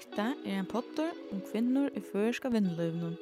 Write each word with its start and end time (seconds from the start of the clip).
Hetta 0.00 0.32
er 0.46 0.58
ein 0.58 0.66
pottur 0.66 1.10
um 1.30 1.42
kvinnur 1.44 1.90
í 1.92 2.00
førska 2.00 2.48
vinnløvnum. 2.48 3.16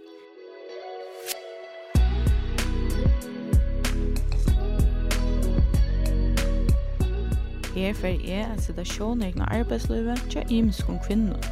Her 7.74 7.96
fer 7.98 8.22
jeg 8.22 8.44
at 8.44 8.62
sida 8.62 8.84
sjånegna 8.86 9.48
arbeidsløyve 9.56 10.14
tja 10.30 10.44
imskon 10.54 11.00
kvinnor. 11.06 11.42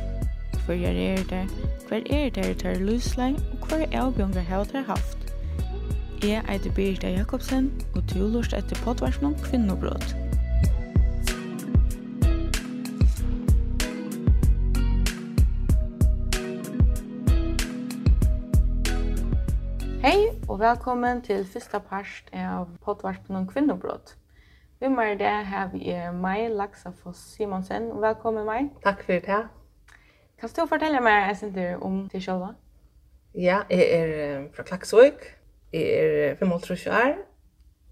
Hver 0.67 0.87
er 0.95 1.25
det, 1.33 1.43
hver 1.89 2.07
er 2.07 2.31
det 2.31 2.63
der 2.63 2.79
løsleg, 2.79 3.35
og 3.53 3.67
hver 3.67 3.83
er 3.87 3.99
avbjørngar 4.05 4.47
hava 4.47 4.69
der 4.73 4.87
haft. 4.93 5.35
Jeg 6.23 6.45
eitir 6.49 6.75
Birgitta 6.79 7.11
Jakobsen, 7.11 7.73
og 7.97 8.07
tu 8.09 8.23
lort 8.23 8.55
etter 8.55 8.79
potvarsnum 8.85 9.35
kvinnobrot. 9.43 10.26
og 20.57 20.61
velkommen 20.61 21.19
til 21.21 21.43
fyrsta 21.45 21.83
part 21.85 22.31
av 22.33 22.71
podvarpen 22.81 23.37
om 23.37 23.45
kvinnobrott. 23.45 24.15
Vi 24.81 24.89
med 24.89 25.11
er 25.11 25.19
det 25.21 25.33
har 25.51 25.67
vi 25.69 25.93
meg, 26.17 26.47
Laksafoss 26.49 27.19
Simonsen, 27.35 27.91
og 27.93 28.01
velkommen 28.01 28.49
meg. 28.49 28.71
Takk 28.81 29.05
for 29.05 29.21
det. 29.27 29.43
Kan 30.41 30.55
du 30.57 30.63
fortelle 30.71 31.05
meg 31.05 31.29
en 31.29 31.37
sinter 31.37 31.77
om 31.85 32.01
til 32.09 32.25
sjølva? 32.25 32.55
Ja, 33.35 33.61
jeg 33.69 33.85
er 34.01 34.49
fra 34.57 34.65
Klaksvøk, 34.65 35.29
jeg 35.77 35.85
er 36.01 36.41
55 36.41 36.89
år, 36.89 37.15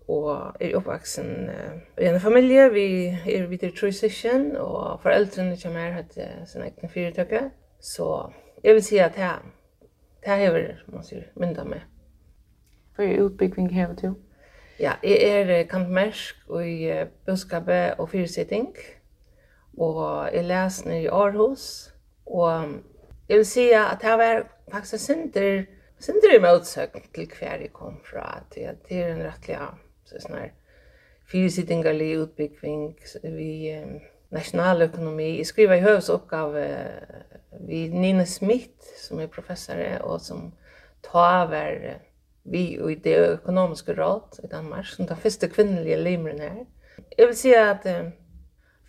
og 0.08 0.56
er 0.56 0.80
oppvaksen 0.80 1.30
i 2.00 2.08
en 2.08 2.20
familie. 2.20 2.70
Vi 2.72 2.88
er 3.12 3.48
videre 3.52 3.88
i 3.88 3.92
sysken, 3.92 4.54
og 4.56 5.02
foreldrene 5.04 5.60
kommer 5.62 5.98
her 6.00 6.12
til 6.16 6.46
sin 6.48 6.64
egen 6.64 6.88
fyrtøkke. 6.88 7.50
Så 7.80 8.30
jeg 8.62 8.72
vil 8.72 8.84
si 8.84 8.96
at 8.96 9.18
jeg, 9.18 9.50
det 10.24 10.32
her 10.32 10.46
har 10.48 10.78
man 10.88 11.04
sier, 11.04 11.28
mynda 11.36 11.68
meg 11.68 11.90
Hver 12.96 13.24
utbygging 13.24 13.74
hever 13.74 13.94
till? 13.94 14.14
Ja, 14.80 14.92
jeg 15.02 15.22
er 15.22 15.62
kantmersk 15.70 16.36
i 16.64 17.04
buskabe 17.26 17.94
og 17.98 18.10
fyrsitting. 18.10 18.76
Og 19.78 20.28
jeg 20.34 20.44
leser 20.44 20.88
nu 20.88 20.94
i 20.94 21.06
Aarhus. 21.06 21.94
Og 22.26 22.64
jeg 23.28 23.36
vil 23.36 23.46
si 23.46 23.70
at 23.70 23.98
det 24.02 24.18
var 24.18 24.46
faktisk 24.72 25.04
synder, 25.04 25.64
synder 26.00 26.36
i 26.36 26.40
motsøkning 26.40 27.14
til 27.14 27.30
hver 27.38 27.56
jeg 27.60 27.72
kom 27.72 28.00
fra. 28.10 28.42
Det 28.54 28.66
er 28.90 29.14
en 29.14 29.24
rettelig 29.26 29.58
så 30.04 30.20
sånn 30.20 30.38
her 30.38 30.52
fyrsittingerlig 31.30 32.10
utbygging 32.20 32.90
vi 33.22 33.72
um, 33.78 34.00
nationaløkonomi. 34.34 35.36
Jeg 35.38 35.46
skriver 35.46 35.74
i 35.74 35.84
høvdsoppgave 35.84 36.66
vi 37.66 37.88
Nina 37.88 38.24
Smith, 38.24 38.84
som 39.00 39.20
er 39.20 39.30
professor, 39.32 39.80
og 40.00 40.20
som 40.20 40.52
tar 41.04 41.46
over 41.46 41.94
vi 42.44 42.64
i 42.76 42.94
det 43.04 43.16
økonomiske 43.18 43.94
råd 43.98 44.40
i 44.44 44.50
Danmark, 44.50 44.86
som 44.86 45.06
den 45.06 45.16
første 45.16 45.48
kvinnelige 45.48 46.02
limeren 46.02 46.40
her. 46.40 46.60
Jeg 47.18 47.26
vil 47.26 47.36
si 47.36 47.54
at 47.56 47.86
uh, 47.88 48.12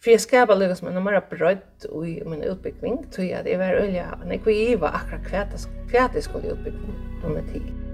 for 0.03 0.11
jeg 0.13 0.21
skapet 0.21 0.59
lykkes 0.61 0.83
med 0.85 0.93
noe 0.93 1.01
mer 1.01 1.23
brødd 1.29 1.87
i 2.05 2.19
min 2.29 2.43
utbygging, 2.45 2.99
tror 3.09 3.25
jeg 3.25 3.39
at 3.39 3.49
jeg 3.49 3.59
var 3.59 3.79
øye, 3.81 4.05
men 4.19 4.35
jeg 4.35 4.43
kunne 4.43 4.59
giva 4.59 4.93
akkurat 4.99 5.65
hva 5.89 6.07
det 6.13 6.23
skulle 6.23 6.53
utbygging 6.53 7.23
under 7.23 7.41
tid. 7.53 7.84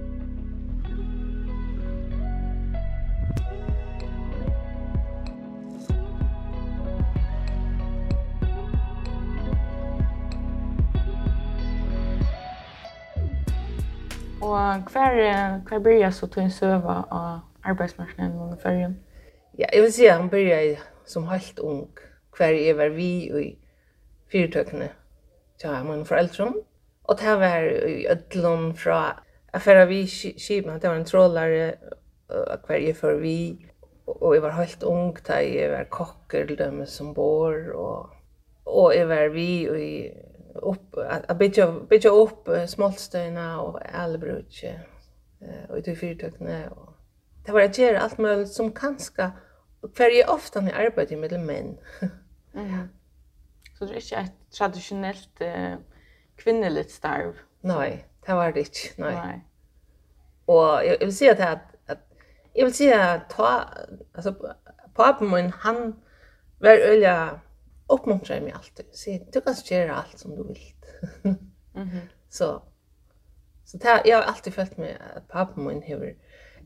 Og 14.51 14.91
hver, 14.91 15.59
hver 15.67 15.79
byrja 15.79 16.12
så 16.12 16.28
til 16.28 16.44
en 16.44 16.51
søva 16.51 16.97
av 17.07 17.39
arbeidsmarknaden 17.63 18.39
under 18.39 18.57
ferien? 18.59 18.97
Ja, 19.59 19.66
jeg 19.73 19.81
vil 19.81 19.94
si 19.94 20.06
at 20.06 20.17
han 20.17 20.29
byrja 20.29 20.75
som 21.07 21.29
helt 21.31 21.59
ung, 21.59 21.88
hver 22.38 22.56
jeg 22.56 22.78
var 22.78 22.89
vi 22.95 23.12
i 23.39 23.47
fyrtøkene 24.31 24.89
til 25.62 25.85
mine 25.88 26.06
foreldre. 26.06 26.53
Og 27.03 27.19
det 27.19 27.39
var 27.39 27.67
i 27.88 28.07
ødlån 28.12 28.75
fra 28.75 29.23
affæra 29.53 29.85
vi 29.85 30.06
skipen, 30.07 30.81
det 30.81 30.89
var 30.89 30.95
en 30.95 31.06
trålare, 31.06 31.73
hver 32.68 32.75
jeg 32.75 32.95
var 33.01 33.19
vi, 33.23 33.66
og 34.07 34.35
jeg 34.35 34.44
var 34.44 34.59
helt 34.59 34.83
ung, 34.83 35.18
da 35.28 35.33
jeg 35.33 35.72
var 35.72 35.83
kokker, 35.83 36.45
til 36.45 36.57
dem 36.57 36.85
som 36.85 37.13
bor, 37.13 37.56
og, 37.75 38.09
og 38.66 38.95
jeg 38.95 39.09
var 39.09 39.28
vi 39.28 39.50
i 39.63 40.09
upp 40.53 40.95
att 41.28 41.38
bygga 41.38 41.72
bygga 41.72 42.09
upp 42.09 42.50
smoltstöna 42.67 43.62
och 43.62 43.81
eh 43.81 45.69
och 45.69 45.88
i 45.88 45.95
fyrtökne 45.95 46.69
och 46.69 46.94
det 47.45 47.51
var 47.51 47.62
att 47.62 47.78
göra 47.78 48.00
allt 48.00 48.17
möjligt 48.17 48.51
som 48.51 48.72
kanske 48.72 49.31
för 49.94 50.17
jag 50.17 50.29
ofta 50.29 50.62
när 50.62 50.73
arbetar 50.73 51.16
med 51.16 51.45
män. 51.45 51.78
Ja. 52.51 52.62
Så 53.79 53.85
det 53.85 53.94
är 53.94 53.95
inte 53.95 54.16
ett 54.16 54.51
traditionellt 54.57 55.41
eh, 55.41 55.73
kvinneligt 56.35 56.91
starv. 56.91 57.33
Nej, 57.62 58.07
det 58.25 58.33
var 58.33 58.51
det 58.51 58.59
inte. 58.59 58.79
Nej. 58.97 59.16
nej. 59.16 59.45
Och 60.45 60.63
jag, 60.63 60.85
jag 60.85 61.00
vill 61.00 61.18
säga 61.18 61.51
att, 61.51 61.75
att 61.85 62.07
jag 62.53 62.66
vill 62.66 62.73
säga 62.73 63.12
att 63.12 63.29
ta 63.29 63.63
alltså 64.13 64.35
pappa 64.94 65.25
min 65.25 65.51
han 65.51 66.01
var 66.59 66.69
öliga 66.69 67.39
uppmuntrar 67.91 68.41
mig 68.41 68.52
alltid. 68.52 68.85
Så 68.91 69.19
du 69.31 69.41
kan 69.41 69.56
göra 69.69 69.96
allt 69.96 70.19
som 70.19 70.35
du 70.35 70.44
vill. 70.44 70.74
Mhm. 71.74 71.88
Mm 71.90 72.07
så 72.29 72.62
så 73.66 73.78
det 73.78 74.02
jag 74.06 74.18
har 74.18 74.24
alltid 74.24 74.53
följt 74.53 74.78
med 74.78 74.97
att 75.16 75.28
pappa 75.28 75.62
min 75.62 75.81
hur 75.81 76.18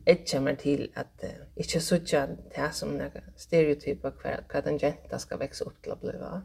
ett 0.04 0.32
kommer 0.32 0.54
till 0.54 0.92
att 0.94 1.24
uh, 1.24 1.30
inte 1.54 1.80
sådja 1.80 2.26
det 2.26 2.70
som 2.72 2.88
några 2.88 3.20
stereotyper 3.36 4.10
kvar 4.10 4.44
vad 4.54 4.66
en 4.66 4.78
jenta 4.78 5.18
ska 5.18 5.36
växa 5.36 5.64
upp 5.64 5.82
till 5.82 5.92
att 5.92 6.00
bli 6.00 6.18
va. 6.18 6.42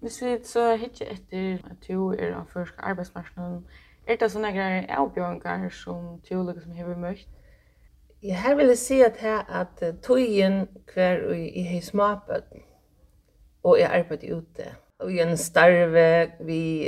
Hvis 0.00 0.22
vi 0.22 0.44
så 0.44 0.76
hittar 0.76 1.06
efter 1.06 1.64
att 1.70 1.82
du 1.86 2.14
är 2.14 2.32
av 2.32 2.44
förska 2.44 2.82
arbetsmarknaden, 2.82 3.66
är 4.06 4.16
det 4.16 4.30
sådana 4.30 4.50
grejer 4.50 4.96
avbjörningar 4.98 5.70
som 5.70 6.20
du 6.28 6.42
lyckas 6.42 6.64
har 6.64 6.74
hur 6.74 6.96
mött? 6.96 7.18
Jag 8.20 8.34
här 8.34 8.54
vill 8.54 8.78
säga 8.78 9.06
att 9.06 9.16
här 9.16 9.44
att 9.48 10.02
tojen 10.02 10.68
kvar 10.86 11.34
i, 11.34 11.58
i 11.58 11.62
hej 11.62 11.82
småpöt 11.82 12.44
og 13.62 13.78
jeg 13.78 13.90
arbeidde 13.90 14.36
ute. 14.36 14.66
Og 14.98 15.16
jeg 15.16 15.38
starve, 15.38 16.30
vi, 16.40 16.86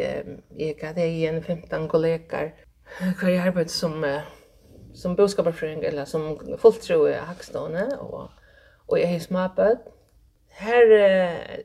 jeg 0.59 0.75
hadde 0.83 1.07
igjen 1.09 1.43
15 1.43 1.89
kollegaer, 1.89 2.51
hvor 3.21 3.29
jeg 3.29 3.47
arbeidde 3.47 3.71
som, 3.71 4.05
som 4.95 5.17
boskaparfrøyng, 5.17 5.85
eller 5.85 6.05
som 6.05 6.39
fulltro 6.59 7.07
i 7.07 7.13
Hakstående, 7.13 7.89
og, 8.01 8.31
og 8.89 9.01
jeg 9.01 9.09
har 9.09 9.19
smabbet. 9.19 9.79
Her, 10.49 10.97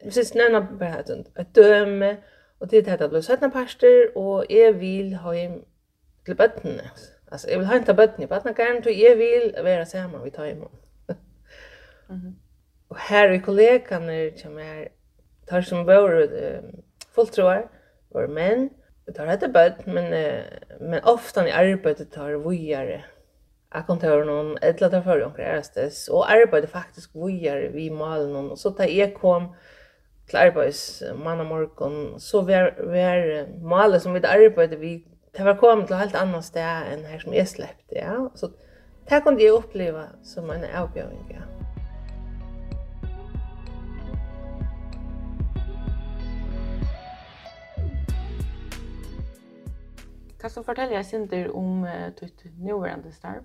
jeg 0.03 0.12
synes 0.12 0.35
nevna 0.35 0.67
bare 0.79 1.00
et 1.40 1.56
døme, 1.56 2.17
og 2.59 2.72
det 2.72 2.78
er 2.78 2.81
det 2.81 2.91
heter 2.91 3.07
blå 3.07 3.22
17 3.22 3.51
parster, 3.51 4.07
og 4.16 4.46
jeg 4.50 4.79
vil 4.79 5.16
ha 5.16 5.34
hjem 5.34 5.63
til 6.25 6.35
bøttene. 6.35 6.90
Altså, 7.31 7.50
jeg 7.50 7.59
vil 7.59 7.67
ha 7.67 7.73
hjem 7.73 7.85
til 7.85 7.96
bøttene 7.96 8.23
i 8.23 8.28
bøttene, 8.28 8.78
og 8.85 9.00
jeg 9.00 9.17
vil 9.17 9.63
være 9.63 9.85
sammen 9.85 10.23
med 10.23 10.31
tøymen. 10.31 10.67
Mm 12.09 12.16
-hmm. 12.16 12.34
Og 12.90 12.97
her 13.09 13.31
i 13.31 13.38
kollegene 13.38 14.31
som 14.38 14.57
er 14.57 14.88
tar 15.50 15.66
som 15.66 15.85
vår 15.88 16.18
uh, 16.31 16.72
fulltroar 17.16 17.68
var 18.16 18.31
menn. 18.31 18.69
Vi 19.08 19.16
tar 19.16 19.30
hette 19.31 19.52
bøtt, 19.52 19.85
men, 19.88 20.12
uh, 20.12 20.80
men 20.81 21.06
ofta 21.08 21.46
i 21.47 21.56
arbeidet 21.56 22.12
tar 22.13 22.40
vujare 22.44 23.03
akkontoren 23.72 24.58
eller 24.62 24.90
tar 24.90 25.02
for 25.03 25.24
omkring 25.24 25.47
ærastes, 25.47 26.08
og 26.09 26.31
arbeidet 26.31 26.69
faktisk 26.69 27.16
vujare 27.16 27.72
vi 27.74 27.90
malen, 27.90 28.52
og 28.52 28.58
så 28.58 28.72
tar 28.72 28.88
jeg 28.91 29.13
kom 29.13 29.52
til 30.29 30.38
arbeids 30.38 31.03
manna 31.16 31.44
morgon, 31.44 32.20
så 32.20 32.41
var, 32.41 32.73
var 32.79 33.47
malet 33.61 34.02
som 34.02 34.14
vi 34.14 34.23
arbeidet 34.23 34.79
vi, 34.82 35.03
det 35.38 35.46
var 35.46 35.59
kommet 35.59 35.88
til 35.88 36.00
helt 36.00 36.16
annet 36.16 36.47
sted 36.47 36.93
enn 36.93 37.05
her 37.08 37.20
som 37.23 37.35
jeg 37.35 37.47
sleppte, 37.47 37.96
ja. 37.96 38.17
Så 38.35 38.52
det 39.09 39.23
kunde 39.23 39.43
jeg 39.43 39.55
oppleva 39.55 40.09
som 40.23 40.50
en 40.52 40.66
avbjøring, 40.67 41.29
ja. 41.32 41.56
Kan 50.39 50.53
du 50.55 50.63
fortelle 50.63 50.95
jeg 50.95 51.05
synder 51.05 51.49
om 51.55 51.84
uh, 51.84 52.09
ditt 52.19 52.45
nåværende 52.61 53.13
starv? 53.13 53.43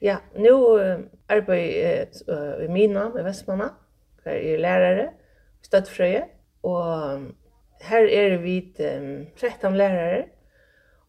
Ja, 0.00 0.16
nå 0.36 0.56
uh, 0.76 1.04
arbeider 1.28 1.88
jeg 1.88 2.06
uh, 2.28 2.64
i 2.64 2.68
Mina, 2.72 3.10
i 3.18 3.24
Vestmanna, 3.24 3.68
der 4.24 4.36
jeg 4.38 4.54
er 4.54 4.64
lærere, 4.64 5.08
støttfrøye, 5.62 6.22
og 6.62 7.14
um, 7.14 7.26
her 7.80 8.08
er 8.08 8.36
vi 8.40 8.58
um, 8.80 9.26
13 9.36 9.76
lærere, 9.76 10.24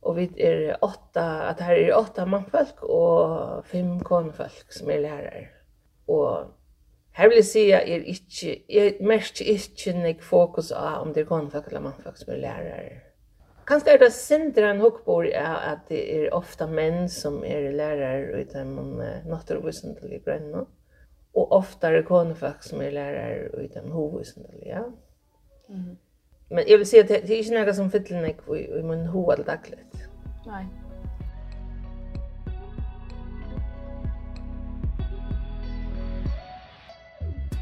og 0.01 0.17
vi 0.17 0.29
er 0.39 0.75
åtta, 0.81 1.27
at 1.49 1.61
her 1.61 1.75
er 1.75 1.95
åtta 1.95 2.25
mannfolk 2.25 2.83
og 2.83 3.65
fem 3.65 3.99
konefolk 3.99 4.73
som 4.73 4.89
er 4.89 5.03
lærere. 5.05 5.45
Og 6.07 6.51
Her 7.11 7.27
vil 7.27 7.35
jeg 7.35 7.45
si 7.45 7.63
at 7.71 7.89
jeg, 7.89 8.03
ikke, 8.07 8.63
jeg 8.69 8.93
merker 9.01 9.45
ikke 9.45 9.93
nek 9.99 10.21
fokus 10.23 10.71
av 10.71 11.01
om 11.01 11.13
det 11.13 11.25
er 11.25 11.27
kånfolk 11.27 11.67
eller 11.67 11.83
mannfolk 11.83 12.17
som 12.17 12.31
er 12.31 12.39
lærere. 12.39 12.99
Kanskje 13.71 13.93
er 13.93 14.01
det 14.01 14.11
sindre 14.11 14.71
en 14.73 14.81
hukkbor 14.83 15.23
at 15.31 15.85
det 15.87 16.01
er 16.11 16.33
ofta 16.35 16.65
menn 16.67 17.05
som 17.09 17.37
er 17.47 17.69
lærere 17.71 18.41
utan 18.41 18.73
man 18.75 18.89
en 18.99 19.29
nattervisen 19.31 19.95
til 19.95 20.17
i. 20.17 20.65
Og 21.31 21.53
ofta 21.55 21.87
er 21.87 22.01
det 22.01 22.09
konefag 22.09 22.65
som 22.67 22.81
er 22.83 22.91
lærere 22.91 23.47
ut 23.55 23.77
av 23.77 23.85
en 23.85 23.95
ja. 24.65 24.83
Mm. 25.69 25.95
Men 26.51 26.67
jeg 26.67 26.77
vil 26.77 26.87
si 26.87 26.99
at 26.99 27.07
det 27.07 27.23
er 27.23 27.37
ikke 27.37 27.61
noe 27.61 27.73
som 27.79 27.91
fyller 27.93 28.25
nek 28.27 28.43
i 28.59 28.83
min 28.83 29.07
hoved 29.07 29.45
dagligt. 29.47 30.07
Nei. 30.45 30.65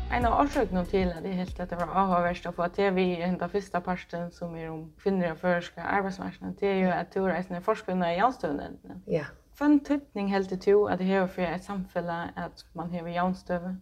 En 0.09 0.25
av 0.25 0.39
årsøkene 0.41 0.81
til 0.89 1.11
at 1.13 1.25
jeg 1.25 1.37
helt 1.37 1.59
at 1.61 1.69
det 1.69 1.77
var 1.77 1.91
avhåverst 2.01 2.47
å 2.49 2.51
få 2.57 2.65
til 2.73 2.95
vi 2.95 3.03
i 3.13 3.21
den 3.21 3.37
første 3.39 3.81
parten 3.85 4.31
som 4.33 4.55
er 4.57 4.71
om 4.71 4.87
kvinner 5.03 5.35
og 5.35 5.37
førerske 5.37 5.81
arbeidsmarknaden, 5.81 6.55
det 6.59 6.69
er 6.69 6.79
jo 6.79 6.93
at 6.95 7.11
du 7.13 7.27
reisende 7.27 7.61
forskvinner 7.61 8.15
i 8.15 8.23
avstøvnene. 8.25 8.97
Ja. 9.07 9.27
Hvem 9.57 9.79
tøtning 9.85 10.31
helt 10.33 10.49
du 10.65 10.87
at 10.87 10.99
det 10.99 11.11
er 11.13 11.27
for 11.27 11.45
et 11.45 11.63
samfunn 11.63 12.09
at 12.09 12.65
man 12.73 12.89
har 12.91 13.07
jævnstøve? 13.07 13.75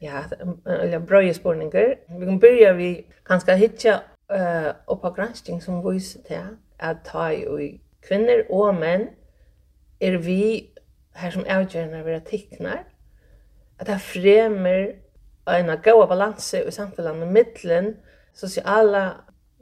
Ja, 0.00 0.22
eller 0.66 0.98
bra 0.98 1.32
spørninger. 1.32 1.94
Vi 2.18 2.24
kan 2.24 2.40
begynne 2.40 2.76
vi 2.76 3.04
ganske 3.28 3.56
hitja 3.56 3.98
uh, 4.32 4.72
av 4.88 5.12
gransking 5.14 5.62
som 5.62 5.82
viser 5.84 6.22
til 6.28 6.54
at 6.78 7.02
ta 7.04 7.28
i 7.28 7.80
kvinner 8.08 8.46
og 8.50 8.74
menn 8.78 9.08
er 10.00 10.16
vi 10.16 10.70
her 11.18 11.30
som 11.30 11.44
avgjørende 11.44 12.04
vera 12.04 12.20
tikknar, 12.24 12.84
at 13.78 13.86
det 13.86 14.00
fremmer 14.00 14.92
en 15.48 15.80
goa 15.82 16.06
balans 16.06 16.54
i 16.54 16.72
samfunnet 16.72 17.28
mittlen 17.28 17.96
sociala 18.32 19.14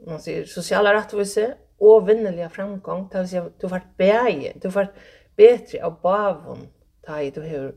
man 0.07 0.19
säger 0.19 0.45
sociala 0.45 0.93
rättvisa 0.93 1.53
och 1.77 2.09
vinnliga 2.09 2.49
framgång 2.49 3.09
det 3.11 3.17
vill 3.17 3.29
säga 3.29 3.49
du 3.59 3.67
vart 3.67 3.97
bäge 3.97 4.53
du 4.55 4.69
vart 4.69 4.93
bättre 5.35 5.85
av 5.85 6.01
bavon 6.01 6.67
ta 7.01 7.21
i 7.21 7.31
du 7.31 7.41
hur 7.41 7.75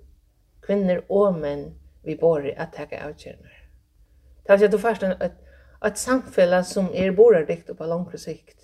kvinnor 0.62 1.04
och 1.08 1.34
män 1.34 1.74
vi 2.02 2.16
bor 2.16 2.54
att 2.56 2.72
ta 2.72 2.82
avgörningar 2.82 3.60
det 4.46 4.52
vill 4.52 4.58
säga 4.58 4.70
du 4.70 4.78
först 4.78 5.02
en 5.02 5.12
ett, 5.12 5.32
ett 5.84 5.98
samfälle 5.98 6.64
som 6.64 6.94
är 6.94 7.12
borar 7.12 7.44
dikt 7.46 7.78
på 7.78 7.86
lång 7.86 8.18
sikt. 8.18 8.60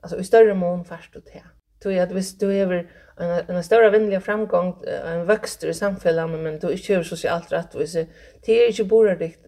Alltså 0.00 0.18
i 0.18 0.24
större 0.24 0.54
mån 0.54 0.84
först 0.84 1.16
och 1.16 1.24
till 1.24 1.40
Tog 1.82 1.98
att 1.98 2.12
visst 2.12 2.40
du 2.40 2.54
över 2.54 2.90
en 3.16 3.56
en 3.56 3.64
större 3.64 3.90
vänliga 3.90 4.20
framgång 4.20 4.82
en 5.04 5.26
växter 5.26 5.68
i 5.68 5.74
samhället 5.74 6.30
men 6.30 6.58
då 6.58 6.70
är 6.70 6.90
ju 6.90 7.04
socialt 7.04 7.52
så. 7.52 8.06
det 8.46 8.52
är 8.66 8.72
ju 8.72 8.84
bara 8.84 9.14
dikt 9.14 9.46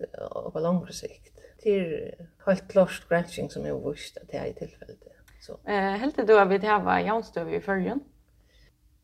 på 0.52 0.60
lång 0.60 0.86
sikt. 0.88 1.40
Det 1.62 1.70
är 1.70 2.14
helt 2.46 2.70
klart 2.70 3.08
granskning 3.08 3.50
som 3.50 3.66
jag 3.66 3.90
visste 3.90 4.20
att 4.20 4.28
det 4.28 4.36
är 4.36 4.46
i 4.46 4.54
tillfället. 4.54 4.98
Så. 5.40 5.52
Eh 5.66 5.74
helt 5.74 6.26
då 6.26 6.44
vi 6.44 6.58
det 6.58 6.66
här 6.66 6.82
var 6.82 6.98
Janstöv 6.98 7.54
i 7.54 7.60
förrjun. 7.60 8.00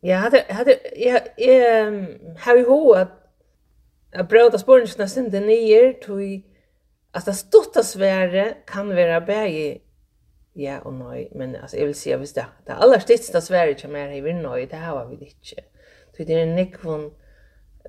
Ja, 0.00 0.16
hade 0.16 0.44
hade 0.48 0.76
jag 0.96 1.20
ehm 1.36 2.06
har 2.38 2.56
ju 2.56 2.64
hur 2.64 3.00
att 4.12 4.28
bröda 4.28 4.58
spårningarna 4.58 5.08
sen 5.08 5.30
den 5.30 5.46
ner 5.46 5.92
till 5.92 6.42
att 7.12 7.24
det 7.24 7.34
största 7.34 7.82
sväre 7.82 8.56
kan 8.66 8.88
vara 8.88 9.20
bäge 9.20 9.78
ja 10.55 10.79
og 10.85 10.94
nei, 10.94 11.29
men 11.35 11.56
alltså 11.56 11.76
jag 11.76 11.87
vill 11.87 12.12
at 12.12 12.19
hvis 12.19 12.32
det. 12.32 12.44
Det 12.67 12.73
aller 12.73 12.99
stedste 12.99 13.41
Sverige 13.41 13.79
som 13.79 13.97
er 13.97 14.11
i 14.11 14.32
Norge, 14.32 14.67
det 14.67 14.79
har 14.79 15.08
vi 15.08 15.14
ikke. 15.25 15.62
Så 16.17 16.25
det 16.25 16.35
är 16.35 16.43
en 16.43 16.56
nekvån 16.56 17.11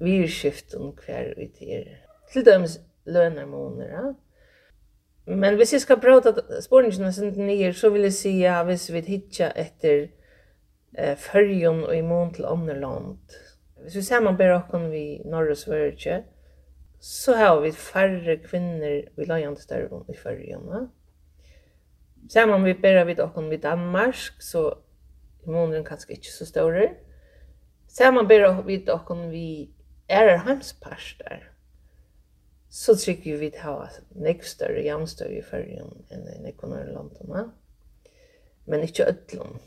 virskift 0.02 0.74
om 0.74 0.96
kvar 0.96 1.34
vi 1.38 1.48
till. 1.48 1.90
Till 2.34 2.44
döms 2.44 2.80
lönar 3.06 3.46
ja. 3.90 4.14
Men 5.26 5.56
hvis 5.56 5.74
jeg 5.74 5.82
skal 5.82 6.00
prøve 6.00 6.30
at 6.30 6.64
spårningene 6.64 7.14
sin 7.14 7.34
nye, 7.38 7.74
så 7.74 7.90
vil 7.90 8.02
jeg 8.02 8.14
si 8.14 8.44
at 8.44 8.66
hvis 8.66 8.90
vi 8.94 9.02
hittar 9.06 9.54
etter 9.56 10.08
eh, 10.98 11.18
fyrjon 11.18 11.84
og 11.84 11.96
imon 11.98 12.34
til 12.34 12.46
andre 12.46 12.80
land, 12.80 13.18
hvis 13.84 13.96
vi 13.96 14.02
samarbeidar 14.02 14.64
okken 14.64 14.90
vi 14.92 15.22
Norge 15.26 15.52
og 15.52 15.58
Sverige, 15.58 16.24
så 17.02 17.36
har 17.36 17.60
vi 17.62 17.72
færre 17.72 18.38
kvinner 18.38 19.02
i 19.18 19.26
landstørven 19.26 20.04
i 20.10 20.18
fyrjon. 20.18 20.68
Ja? 20.74 20.82
Saman 22.30 22.64
vi 22.64 22.74
bera 22.74 23.04
vid 23.04 23.20
okkom 23.20 23.50
vid 23.50 23.64
Danmark, 23.64 24.40
så 24.40 24.74
immunen 25.48 25.86
kanskje 25.86 26.18
ikke 26.18 26.32
så 26.32 26.46
større. 26.46 26.90
man 28.14 28.28
bera 28.28 28.62
vid 28.62 28.90
okkom 28.90 29.32
vi 29.32 29.72
ærer 30.10 30.38
heimsparster. 30.38 31.40
Så 32.70 32.96
trygg 32.96 33.26
vi 33.26 33.36
vid 33.36 33.58
ha 33.60 33.88
nek 34.16 34.44
større, 34.44 34.84
jam 34.86 35.04
i 35.04 35.42
fyrrjum 35.44 36.06
enn 36.12 36.28
i 36.32 36.38
nekonare 36.46 36.94
landene. 36.94 37.50
Men 38.66 38.84
ikke 38.84 39.10
ötlom. 39.10 39.60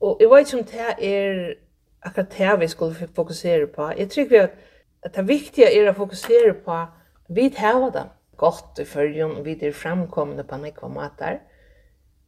Og 0.00 0.20
jeg 0.20 0.30
vet 0.30 0.46
ikke 0.46 0.58
om 0.58 0.68
det 0.70 1.10
er 1.10 1.54
akkurat 2.02 2.38
det 2.38 2.60
vi 2.60 2.68
skulle 2.68 3.08
fokusere 3.14 3.66
på. 3.66 3.90
Jeg 3.98 4.10
trygg 4.10 4.30
vi 4.30 4.36
at, 4.36 4.54
at 5.02 5.16
det 5.16 5.28
viktige 5.28 5.72
er 5.72 5.90
å 5.90 5.96
fokusere 5.96 6.54
på 6.64 6.72
at 6.72 6.94
vi 7.28 7.48
hava 7.58 7.90
det 7.90 8.06
gott 8.36 8.78
i 8.78 8.84
fyrjun, 8.84 9.42
vi 9.44 9.66
är 9.66 9.72
framkomne 9.72 10.44
på 10.44 10.56
nekva 10.56 10.88
matar, 10.88 11.40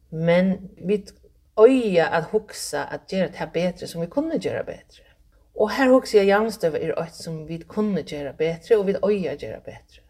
men 0.09 0.69
vi 0.77 1.05
öja 1.57 2.07
att 2.07 2.31
huxa 2.31 2.83
att 2.83 3.11
göra 3.11 3.27
det 3.27 3.37
här 3.37 3.49
bättre 3.53 3.87
som 3.87 4.01
vi 4.01 4.07
kunde 4.07 4.35
göra 4.35 4.63
bättre. 4.63 5.03
Och 5.53 5.69
här 5.69 5.87
huxar 5.87 6.17
jag 6.17 6.25
jamstøve 6.25 6.79
er 6.79 6.93
øyt 7.01 7.15
som 7.15 7.47
vi 7.47 7.57
kunde 7.57 8.01
göra 8.01 8.33
bättre 8.33 8.75
och 8.75 8.87
vi 8.87 8.95
öja 9.03 9.33
göra 9.33 9.59
bättre. 9.59 10.01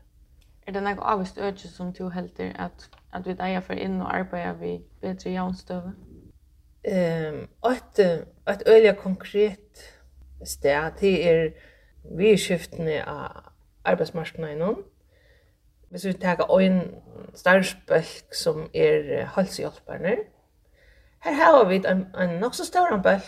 Er 0.67 0.71
det 0.71 0.81
något 0.81 0.99
avvist 1.01 1.37
öde 1.37 1.57
som 1.57 1.93
du 1.93 2.09
helter 2.09 2.55
att, 2.59 2.89
att 3.11 3.27
vi 3.27 3.35
eia 3.39 3.61
för 3.61 3.73
in 3.73 4.01
och 4.01 4.13
arbeta 4.13 4.53
vid 4.53 4.81
bättre 5.01 5.29
jamstøve? 5.29 5.93
Ehm, 6.83 7.35
um, 7.35 7.47
att 7.61 7.99
at 8.45 8.97
konkret 8.97 9.79
sted, 10.45 10.91
det 10.99 11.25
er 11.27 11.49
vi 12.03 12.37
skiftene 12.37 13.05
av 13.05 13.31
arbeidsmarskene 13.85 14.75
Hvis 15.89 16.05
vi 16.05 16.13
tar 16.13 16.59
en 16.59 16.81
starvsbølg 17.35 18.35
som 18.35 18.69
er 18.73 19.25
halshjelperne, 19.25 20.15
her 21.23 21.33
har 21.33 21.63
vi 21.67 21.75
en, 21.75 22.05
en 22.19 22.39
nok 22.39 22.53
så 22.55 22.65
stor 22.65 22.93
bølg 23.03 23.25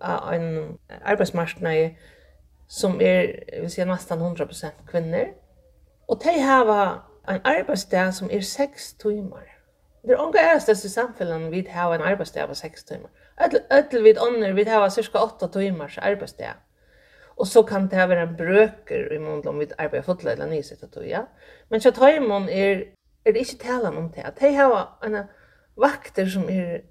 av 0.00 0.32
en 0.34 0.78
arbeidsmarknad 1.04 1.96
som 2.70 3.00
er, 3.02 3.34
vi 3.60 3.68
sier, 3.68 3.88
nesten 3.90 4.22
100% 4.22 4.84
kvinner. 4.88 5.32
Og 6.08 6.20
de 6.24 6.36
har 6.40 6.70
en 7.28 7.40
arbeidsdag 7.44 8.14
som 8.14 8.30
er 8.32 8.40
6 8.40 8.92
timer. 9.02 9.50
Det 10.02 10.14
er 10.14 10.22
unge 10.22 10.40
ærestest 10.40 10.84
i 10.84 10.88
samfunnet 10.88 11.50
vi 11.52 11.66
har 11.68 11.94
en 11.94 12.00
arbeidsdag 12.00 12.48
på 12.48 12.54
6 12.54 12.84
timer. 12.84 13.08
Ødel 13.72 14.04
vi 14.04 14.14
ånder, 14.18 14.52
vi 14.52 14.64
har 14.64 14.88
cirka 14.88 15.18
8 15.18 15.60
timers 15.60 15.98
arbeidsdag. 15.98 16.54
Och 17.40 17.48
så 17.48 17.62
kan 17.62 17.88
det 17.88 18.06
vara 18.06 18.20
en 18.20 18.36
bröker 18.36 19.12
i 19.12 19.18
mån 19.18 19.48
om 19.48 19.58
vi 19.58 19.66
arbeider 19.78 20.02
fotla 20.02 20.32
eller 20.32 20.46
nyset 20.46 20.82
att 20.82 21.06
ja. 21.06 21.28
Men 21.68 21.80
så 21.80 21.90
tar 21.90 22.20
man 22.20 22.48
är 22.48 22.84
er 23.24 23.32
det 23.32 23.38
inte 23.38 23.58
talan 23.58 23.96
om 23.96 24.10
det. 24.10 24.32
De 24.40 24.54
har 24.56 24.88
en 25.02 25.24
vakter 25.74 26.26
som 26.26 26.42
är 26.42 26.82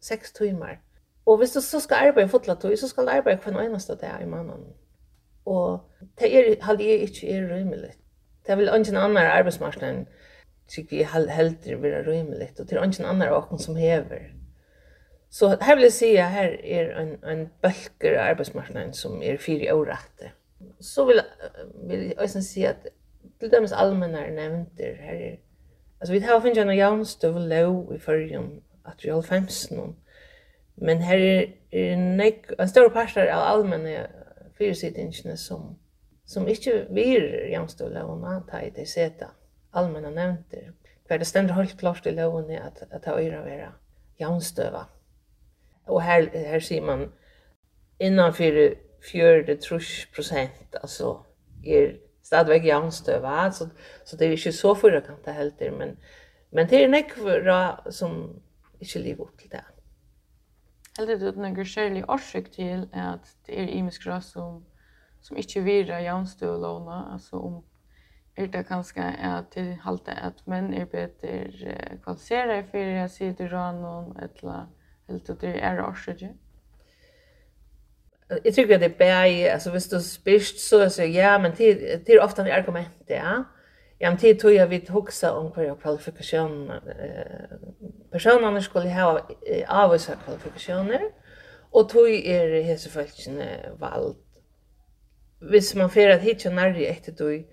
timer. 0.00 0.32
timmar. 0.34 0.80
Och 1.24 1.42
visst 1.42 1.62
så 1.62 1.80
ska 1.80 1.94
arbeide 1.94 2.28
fotla 2.28 2.56
så 2.76 2.88
ska 2.88 3.10
arbeta 3.10 3.36
kvar 3.36 3.52
en 3.52 3.66
eneste 3.66 3.94
dag 3.94 4.22
i 4.22 4.26
månaden. 4.26 4.72
Och 5.44 5.90
det 6.18 6.36
är 6.36 6.62
hade 6.62 6.84
jeg 6.84 7.00
ikke 7.00 7.26
er 7.26 7.48
rymelig. 7.48 7.92
Det 8.46 8.58
vill 8.58 8.68
en 8.68 8.96
annan 8.96 9.26
arbetsmarknaden 9.26 10.06
tycker 10.68 10.96
vi 10.96 11.02
helt 11.02 11.30
helt 11.30 11.66
vara 11.66 12.02
rymligt 12.02 12.60
och 12.60 12.68
till 12.68 12.78
ingen 12.78 13.04
annan 13.04 13.28
och 13.28 13.60
som 13.60 13.76
hever. 13.76 14.41
Så 15.32 15.56
här 15.60 15.76
vill 15.76 15.82
jag 15.82 15.92
säga 15.92 16.26
här 16.26 16.64
är 16.64 16.88
en 16.88 17.24
en 17.24 17.48
bölker 17.60 18.18
arbetsmarknaden 18.18 18.92
som 18.92 19.22
är 19.22 19.36
fyra 19.36 19.74
år 19.74 19.86
rätt. 19.86 20.32
Så 20.78 21.04
vill 21.04 21.20
vill 21.88 22.12
jag 22.16 22.24
också 22.24 22.42
säga 22.42 22.70
att 22.70 22.86
till 23.38 23.48
dems 23.50 23.72
allmänna 23.72 24.20
nämnder 24.20 24.94
här 25.00 25.14
är 25.14 25.40
alltså 25.98 26.12
vi 26.12 26.20
har 26.20 26.40
funnit 26.40 26.58
en 26.58 26.76
jämnstöv 26.76 27.38
low 27.38 27.94
i 27.94 27.98
förrjum 27.98 28.62
att 28.82 29.04
vi 29.04 29.10
har 29.10 29.22
fems 29.22 29.70
någon. 29.70 29.96
Men 30.74 30.98
här 30.98 31.18
är 31.70 31.96
nek 31.96 32.44
en 32.58 32.68
stor 32.68 32.88
pastor 32.88 33.26
av 33.26 33.40
allmänna 33.40 34.06
fyrsittingen 34.58 35.36
som 35.36 35.78
som 36.24 36.48
inte 36.48 36.86
vir 36.90 37.48
jämstöv 37.50 37.90
low 37.92 38.20
man 38.20 38.46
ta 38.46 38.60
i 38.60 38.70
det 38.70 38.86
sätta 38.86 39.26
allmänna 39.70 40.10
nämnder. 40.10 40.72
För 41.08 41.18
det 41.18 41.24
ständer 41.24 41.54
helt 41.54 41.78
klart 41.78 42.06
i 42.06 42.10
loven 42.10 42.62
att 42.62 42.92
att 42.92 43.02
ta 43.02 43.10
öra 43.10 43.42
vara 43.42 43.72
jämstöva. 44.16 44.86
Och 45.86 46.02
här 46.02 46.30
här 46.34 46.60
ser 46.60 46.80
man 46.80 47.12
innanför 47.98 48.74
40-30 49.12 50.48
alltså 50.82 51.26
är 51.64 51.98
stadväg 52.22 52.64
jämnstöva 52.64 53.52
så 53.52 53.68
så 54.04 54.16
det 54.16 54.24
är 54.24 54.32
inte 54.32 54.52
så 54.52 54.74
förra 54.74 55.00
det 55.24 55.32
heller 55.32 55.70
men 55.70 55.96
men 56.50 56.66
det 56.66 56.84
är 56.84 56.88
några 56.88 57.78
som 57.90 58.42
inte 58.78 58.98
lever 58.98 59.24
opp 59.24 59.38
til 59.38 59.50
det. 59.50 59.64
Heldig 60.98 61.20
du 61.20 61.32
någon 61.40 61.66
særlig 61.66 62.04
årsøk 62.08 62.52
til 62.52 62.88
att 62.92 63.36
det 63.46 63.60
är 63.60 63.66
imiskra 63.66 64.20
som 64.20 64.64
som 65.20 65.36
inte 65.36 65.60
virar 65.60 66.00
låna, 66.40 67.12
alltså 67.12 67.36
om 67.36 67.64
er 68.36 68.46
det 68.46 68.66
kanskje 68.66 69.02
at 69.02 69.54
det 69.54 69.78
halte 69.84 70.10
at 70.10 70.46
menn 70.46 70.74
er 70.74 70.84
bedre 70.84 71.98
kvalifiserade 72.02 72.64
for 72.70 72.78
jeg 72.78 73.10
sier 73.10 73.32
til 73.32 73.48
rann 73.52 73.84
om 73.84 74.16
et 74.16 74.40
eller 74.40 74.52
annet 74.52 74.81
eller 75.12 75.40
det 75.40 75.60
är 75.60 75.84
årsage. 75.84 76.28
Jag 78.44 78.54
tycker 78.54 78.74
att 78.74 78.98
det 78.98 79.04
är 79.04 79.52
alltså 79.52 79.70
visst 79.70 79.90
du 79.90 80.00
spist 80.00 80.60
så 80.60 80.90
så 80.90 81.02
ja 81.02 81.38
men 81.38 81.52
det 81.58 82.08
er 82.08 82.20
ofte 82.22 82.42
ofta 82.42 82.54
argument 82.54 83.08
ja. 83.08 83.44
Ja 84.00 84.10
men 84.10 84.18
det 84.18 84.40
tror 84.40 84.52
jeg 84.52 84.70
vi 84.70 84.86
huxa 84.88 85.30
om 85.30 85.52
hva 85.52 85.74
kvalifikation 85.74 86.70
eh 86.70 87.58
personene 88.12 88.62
skulle 88.62 88.90
ha 88.90 89.18
avvisa 89.68 90.16
kvalifikationer 90.24 91.00
och 91.70 91.88
tog 91.88 92.10
er 92.10 92.62
hese 92.62 92.90
falskne 92.90 93.48
vald. 93.80 94.16
Hvis 95.40 95.74
man 95.74 95.90
fer 95.90 96.10
att 96.10 96.20
hitta 96.20 96.50
nærri 96.50 96.98
det 97.06 97.16
tog, 97.16 97.44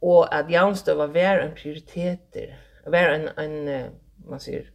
og 0.00 0.16
och 0.16 0.34
att 0.34 0.50
jamstöva 0.50 1.06
var 1.06 1.38
en 1.38 1.54
prioriteter, 1.54 2.54
var 2.86 2.98
en 2.98 3.28
en 3.38 3.90
man 4.28 4.40
säger 4.40 4.70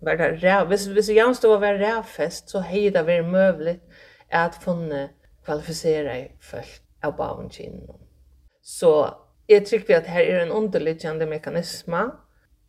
var 0.00 0.16
det 0.16 0.42
räv 0.42 0.68
hvis 0.68 0.86
hvis 0.86 1.08
jag 1.08 1.36
stod 1.36 1.60
var 1.60 1.74
rävfest 1.74 2.50
så 2.50 2.60
hei 2.60 2.90
det 2.90 3.02
var 3.02 3.22
möjligt 3.22 3.82
at 4.30 4.54
funne 4.54 5.08
kvalificera 5.44 6.28
folk 6.40 6.82
av 7.02 7.16
barnkin. 7.16 7.80
Så 8.62 9.14
jag 9.46 9.66
tycker 9.66 9.96
at 9.96 10.06
her 10.06 10.22
er 10.22 10.42
en 10.42 10.52
underliggande 10.52 11.26
mekanism 11.26 11.94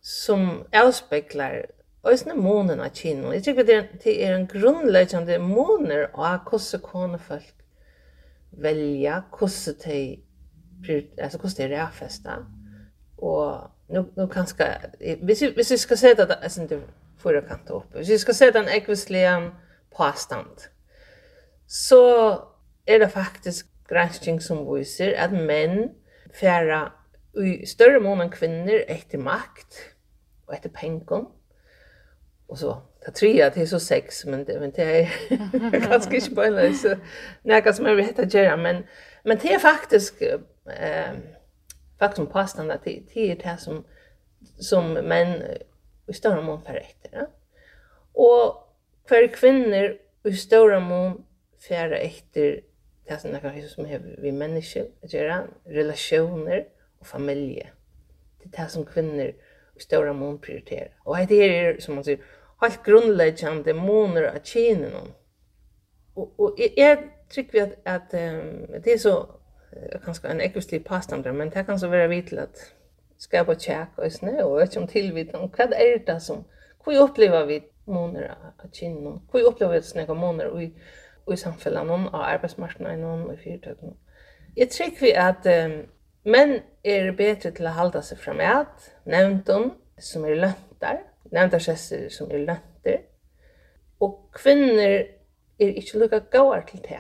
som 0.02 0.64
avspeglar 0.74 1.66
Øysene 2.08 2.34
månen 2.34 2.80
av 2.82 2.90
kino. 2.90 3.32
Jeg 3.32 3.44
tror 3.44 3.64
det 3.64 3.76
er, 3.76 3.84
er 4.10 4.36
en 4.36 4.48
grunnleggende 4.48 5.38
måner 5.38 6.08
av 6.18 6.40
hvordan 6.50 6.82
konefolk 6.82 7.54
velja, 8.52 9.22
hvordan 9.30 9.76
de, 9.86 10.18
altså 11.18 11.38
hvordan 11.38 11.58
de 11.58 11.64
er 11.64 11.76
rævfesta, 11.78 12.38
og 13.18 13.70
nu 13.92 14.06
nu 14.16 14.28
kanske 14.28 14.78
hvis 15.22 15.42
vi 15.42 15.54
vi 15.58 15.78
ska 15.78 15.98
sätta 15.98 16.24
att 16.24 16.44
alltså 16.44 16.62
inte 16.62 16.82
förra 17.18 17.42
kant 17.42 17.70
upp. 17.70 17.96
Hvis 17.96 18.10
vi 18.10 18.20
ska 18.20 18.34
sätta 18.34 18.60
en 18.60 18.70
ekvislian 18.70 19.56
påstand. 19.98 20.62
Så 21.68 22.32
är 22.86 23.00
det 23.00 23.10
faktiskt 23.10 23.66
granskning 23.88 24.42
som 24.42 24.74
visar 24.74 25.14
att 25.14 25.32
män 25.32 25.90
färra 26.34 26.92
i 27.34 27.66
större 27.66 28.00
mån 28.00 28.22
än 28.22 28.30
kvinnor 28.30 28.84
efter 28.88 29.18
makt 29.18 29.76
och 30.46 30.54
efter 30.54 30.70
pengar. 30.70 31.26
Och 32.48 32.58
så 32.58 32.82
ta 33.06 33.12
tre 33.12 33.42
att 33.42 33.54
det 33.54 33.62
är 33.62 33.66
så 33.66 33.80
sex 33.80 34.26
men 34.26 34.46
det 34.46 34.60
men 34.60 34.72
det 34.72 34.84
är 35.02 35.10
ganska 35.90 36.16
inte 36.16 36.32
bara 36.32 36.74
så 36.74 36.96
näka 37.44 37.74
som 37.74 37.96
vet 37.96 38.20
att 38.20 38.34
göra 38.34 38.58
men 38.58 38.84
men 39.24 39.38
det 39.42 39.54
är 39.54 39.60
faktiskt 39.60 40.22
eh 40.22 41.12
faktiskt 42.02 42.32
pastan 42.32 42.72
att 42.72 42.84
det 42.84 43.02
är 43.16 43.36
det 43.36 43.58
som, 43.58 43.84
som 44.60 44.94
män 44.94 45.44
i 46.08 46.14
större 46.14 46.42
mån 46.42 46.62
för 46.62 46.74
Ja? 47.12 47.28
Och 48.14 48.76
för 49.08 49.28
kvinnor 49.28 49.98
i 50.24 50.34
större 50.34 50.80
mån 50.80 51.26
för 51.60 51.92
efter 51.92 52.62
det 53.08 53.18
som 53.18 53.36
är 53.36 53.68
som 53.68 53.86
har 53.86 54.02
vi 54.22 54.32
människor 54.32 54.86
att 55.04 55.14
göra, 55.14 55.44
relationer 55.66 56.68
och 57.00 57.08
familje. 57.08 57.68
Det 58.40 58.58
är 58.58 58.64
det 58.64 58.70
som 58.70 58.86
kvinnor 58.86 59.34
i 59.76 59.80
större 59.80 60.14
mån 60.14 60.40
prioriterar. 60.40 60.96
Och 61.04 61.18
det 61.18 61.58
är 61.58 61.80
som 61.80 61.96
man 61.96 62.04
säger, 62.04 62.20
helt 62.62 62.84
grundläggande 62.84 63.74
måner 63.74 64.24
av 64.24 64.40
kinen. 64.44 64.92
Och, 66.14 66.40
och 66.40 66.56
jag 66.76 66.98
tycker 67.30 67.64
att, 67.64 67.74
att 67.84 68.14
um, 68.14 68.82
det 68.84 68.94
är 68.94 68.98
så 68.98 69.41
kanske 70.06 70.28
en 70.28 70.42
ekvislig 70.42 70.86
pastandre, 70.86 71.34
men 71.34 71.50
det 71.50 71.66
kan 71.66 71.80
så 71.80 71.88
vara 71.88 72.08
vitt 72.08 72.34
att 72.34 72.40
at 72.40 72.74
skapa 73.18 73.56
tjekk 73.56 73.98
och 73.98 74.12
snö 74.12 74.44
och 74.44 74.60
vet 74.60 74.78
om 74.78 74.88
tillvitt 74.88 75.36
om 75.36 75.52
vad 75.58 75.74
är 75.74 76.06
det 76.06 76.20
som, 76.20 76.44
hur 76.86 77.02
upplever 77.02 77.46
vi 77.46 77.64
månader 77.86 78.36
av 78.64 78.72
kinnon, 78.72 79.22
hur 79.34 79.44
upplever 79.44 79.74
vi 79.74 79.82
snakka 79.82 80.14
och 80.14 80.64
i, 80.64 80.74
i 81.34 81.38
samfunnet, 81.38 81.86
någon 81.86 82.08
av 82.08 82.22
arbetsmarknaden 82.22 83.02
någon 83.02 83.34
i 83.34 83.38
fyrtøkken. 83.38 83.98
jag 84.56 84.70
tror 84.70 85.02
vi 85.02 85.16
att 85.16 85.46
um, 85.46 85.86
är 86.34 86.62
er 86.84 87.12
bättre 87.12 87.52
till 87.52 87.68
att 87.68 87.76
hålla 87.76 88.02
sig 88.02 88.18
framåt, 88.18 88.92
nevntum 89.04 89.72
som 89.98 90.26
er 90.26 90.36
løntar, 90.36 91.00
nevntarsesser 91.32 92.10
som 92.10 92.32
er 92.32 92.38
løntar, 92.38 93.02
og 94.00 94.30
kvinner 94.34 95.04
er 95.60 95.78
ikke 95.78 96.00
lukka 96.00 96.20
gauar 96.32 96.66
til 96.68 96.80
det. 96.80 97.00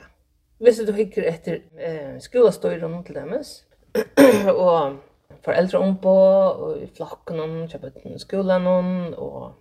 Hvis 0.61 0.81
du 0.85 0.91
hikker 0.93 1.25
etter 1.25 1.61
eh, 1.79 2.17
skolastøyren 2.21 2.99
til 3.05 3.17
deres, 3.17 3.53
og 4.65 4.99
foreldre 5.45 5.79
om 5.79 5.95
på, 6.01 6.13
og 6.13 6.83
i 6.83 6.89
flokken 6.97 7.39
om, 7.41 7.55
kjøper 7.71 7.95
til 7.95 8.19
skolen 8.21 8.67
om, 8.69 8.91
og 9.17 9.53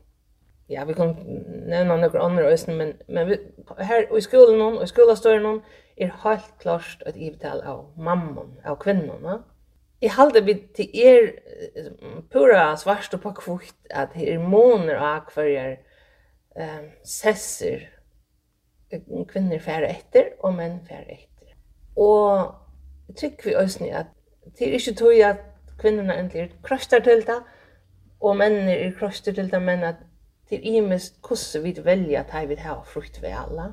ja, 0.71 0.85
vi 0.85 0.95
kan 0.95 1.15
nevne 1.17 1.87
noen 1.89 2.05
andre 2.05 2.51
øyne, 2.51 2.77
men, 2.77 2.93
men 3.09 3.31
vi, 3.31 3.39
her 3.81 4.11
og 4.11 4.19
i 4.19 4.27
skolen 4.27 4.61
om, 4.61 4.77
og 4.77 4.85
i 4.85 4.93
skolastøyren 4.93 5.49
om, 5.55 5.63
er 6.01 6.13
helt 6.25 6.53
klart 6.61 7.03
et 7.09 7.17
ivetal 7.17 7.65
av 7.65 7.87
mammon, 7.97 8.59
av 8.65 8.77
kvinnorna, 8.81 9.41
Jeg 10.01 10.15
halde 10.17 10.41
vi 10.45 10.55
til 10.77 10.89
er 10.97 11.27
pura 12.33 12.77
svarst 12.81 13.15
og 13.15 13.21
på 13.21 13.35
kvitt 13.37 13.91
at 13.93 14.15
her 14.17 14.39
måner 14.41 14.97
av 14.97 15.27
hverjer 15.35 15.75
eh, 16.57 16.87
sesser 17.05 17.83
kvinnor 19.29 19.59
färre 19.59 19.89
efter 19.89 20.33
og 20.41 20.55
menn 20.55 20.81
färre 20.89 21.13
efter. 21.13 21.55
Og 21.97 22.55
tycker 23.17 23.45
vi 23.45 23.57
oss 23.57 23.81
at 23.81 23.91
att 23.91 24.07
det 24.59 24.69
er 24.69 24.73
ikke 24.73 24.95
tog 24.95 25.15
at 25.15 25.37
kvinnorna 25.79 26.19
endelig 26.19 26.43
er 26.43 26.49
krøster 26.63 27.01
til 27.01 27.27
det 27.27 27.43
og 28.21 28.37
mennene 28.37 28.73
er 28.73 28.93
krøster 28.99 29.33
til 29.33 29.51
det 29.53 29.63
men 29.63 29.83
at 29.83 29.97
det 30.51 30.59
er 30.59 30.77
imest 30.77 31.15
hvordan 31.29 31.65
vi 31.65 32.15
at 32.15 32.35
att 32.35 32.49
vi 32.49 32.55
har 32.55 32.83
frukt 32.85 33.23
ved 33.23 33.29
alla. 33.29 33.73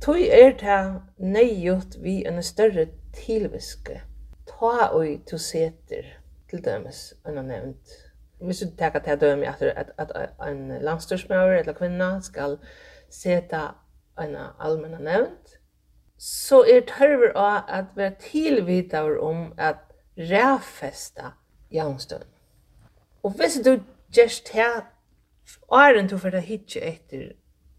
Tog 0.00 0.20
er 0.20 0.50
det 0.50 1.00
nöjot 1.18 2.02
vi 2.02 2.24
en 2.26 2.42
større 2.42 2.86
tilviske. 3.12 4.02
Ta 4.46 4.86
og 4.92 5.06
to 5.26 5.38
seter 5.38 6.04
til 6.50 6.64
dømes, 6.64 7.14
enn 7.26 7.36
har 7.36 7.42
nevnt. 7.42 7.94
Hvis 8.40 8.58
du 8.58 8.76
tenker 8.78 8.98
til 8.98 9.20
døme 9.20 9.48
at, 9.48 9.62
at, 9.62 10.12
at 10.12 10.48
en 10.48 10.78
landstyrsmøver 10.80 11.58
eller 11.58 11.72
kvinna 11.72 12.20
skal 12.20 12.58
seta 13.10 13.66
en 14.20 14.36
allmenna 14.58 14.98
nevnt, 14.98 15.58
så 16.18 16.62
er 16.62 16.86
tørver 16.88 17.32
av 17.36 17.64
at 17.68 17.96
være 17.96 18.14
tilvitaver 18.20 19.18
om 19.18 19.52
at 19.58 19.82
rævfesta 20.18 21.34
jaunstøvn. 21.72 22.30
Og 23.22 23.30
hvis 23.30 23.58
du 23.64 23.80
gjerst 24.14 24.48
her, 24.48 24.84
åren 25.68 26.08
du 26.08 26.18
for 26.18 26.34
å 26.34 26.42
hitje 26.44 26.80
etter 26.80 27.32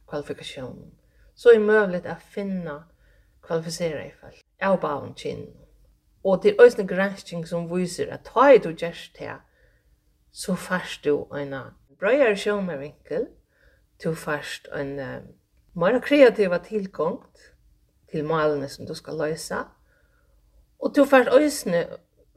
kvalifikasjonen, 0.10 0.92
så 1.36 1.52
er 1.52 1.60
det 1.60 1.68
mulig 1.68 2.02
å 2.10 2.18
finne 2.20 2.76
kvalifisere 3.46 4.08
i 4.08 4.14
fall, 4.20 4.36
av 4.62 4.80
baven 4.82 5.14
kinn. 5.18 5.48
Og 6.26 6.44
det 6.44 6.54
er 6.54 6.64
også 6.64 6.82
en 6.82 6.90
gransking 6.90 7.48
som 7.48 7.70
viser 7.70 8.12
at 8.14 8.26
ta 8.26 8.50
i 8.52 8.60
du 8.60 8.72
gjerst 8.74 9.18
her, 9.22 9.44
så 10.32 10.56
fast 10.60 11.06
du 11.06 11.28
en 11.38 11.54
brøyere 12.00 12.36
sjåmervinkel, 12.36 13.28
du 14.04 14.12
fast 14.16 14.68
en 14.74 14.98
mer 15.76 16.00
kreativa 16.04 16.60
tilgångt 16.64 17.52
til 18.12 18.26
malene 18.26 18.70
som 18.70 18.88
du 18.88 18.94
skal 18.96 19.18
løse. 19.20 19.58
Og 20.80 20.96
du 20.96 21.06
får 21.06 21.32
øysene, 21.36 21.86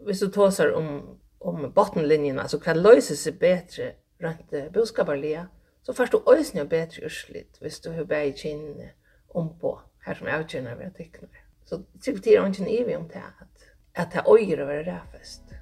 hvis 0.07 0.21
du 0.21 0.31
tåser 0.31 0.73
om, 0.75 1.19
om 1.41 1.73
bottenlinjen, 1.75 2.39
altså 2.39 2.59
hva 2.63 2.75
løser 2.77 3.19
seg 3.19 3.39
bedre 3.39 3.93
rundt 4.23 4.55
boskaparlia, 4.75 5.47
så 5.83 5.93
får 5.93 6.13
du 6.13 6.23
øysene 6.33 6.69
bedre 6.69 7.05
urslit 7.07 7.61
hvis 7.61 7.81
du 7.81 7.93
har 7.93 8.05
bare 8.05 8.33
kinnene 8.33 8.91
om 9.35 9.53
på, 9.61 9.79
her 10.07 10.15
som 10.15 10.27
jeg 10.29 10.49
kjenner 10.49 10.79
ved 10.79 10.91
å 10.91 10.97
tikkene. 10.97 11.45
Så 11.69 11.83
det 12.05 12.09
er 12.33 12.47
ikke 12.47 12.65
en 12.65 12.73
evig 12.73 12.97
om 12.97 13.07
det, 13.13 13.23
at, 13.23 13.71
at 13.95 14.17
det 14.17 14.25
øyre 14.25 14.65
å 14.65 14.71
være 14.73 14.89
ræfest. 14.89 15.55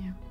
Ja. 0.00 0.08
Yeah. 0.08 0.29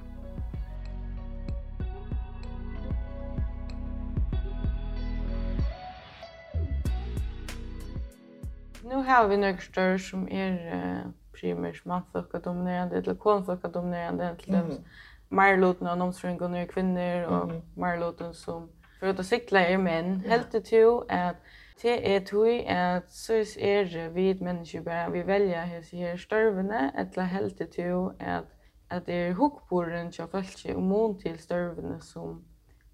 nu 8.89 8.96
har 8.96 9.27
vi 9.27 9.38
några 9.38 9.58
större 9.58 10.00
som 10.00 10.27
är 10.29 10.53
uh, 10.75 11.12
primärt 11.31 11.86
manfolka 11.86 12.39
dominerande 12.39 12.98
eller 12.98 13.15
konfolka 13.15 13.67
dominerande 13.67 14.36
till 14.36 14.55
mm. 14.55 14.69
dem. 14.69 14.77
Marloten 15.29 15.88
och 15.88 15.98
nomsfrungon 15.98 16.55
är 16.55 16.65
kvinnor 16.65 17.24
och 17.24 17.43
mm. 17.43 17.55
-hmm. 17.55 17.79
marloten 17.79 18.34
som 18.34 18.69
för 19.00 19.08
att 19.08 19.25
cykla 19.25 19.60
är 19.60 19.77
män. 19.77 20.22
Ja. 20.25 20.29
Helt 20.29 20.51
det 20.51 20.62
till 20.62 21.01
att 21.10 21.36
det 21.81 22.15
är 22.15 22.19
tog 22.19 22.65
att 22.67 23.12
så 23.12 23.34
är 23.34 24.10
vi 24.10 24.34
människor 24.34 24.81
bara 24.81 25.10
vi 25.10 25.24
väljer 25.24 25.65
hur 25.65 25.98
här 25.98 26.17
störvene 26.17 26.91
eller 26.98 27.24
helt 27.24 27.58
det 27.58 27.65
tog 27.65 28.22
att 28.22 28.46
at 28.89 29.05
det 29.05 29.13
är 29.13 29.34
hukkborren 29.34 30.12
till 30.12 30.27
folk 30.27 30.65
og 30.75 30.84
mån 30.84 31.19
til 31.19 31.38
størvene 31.39 32.01
som 32.01 32.41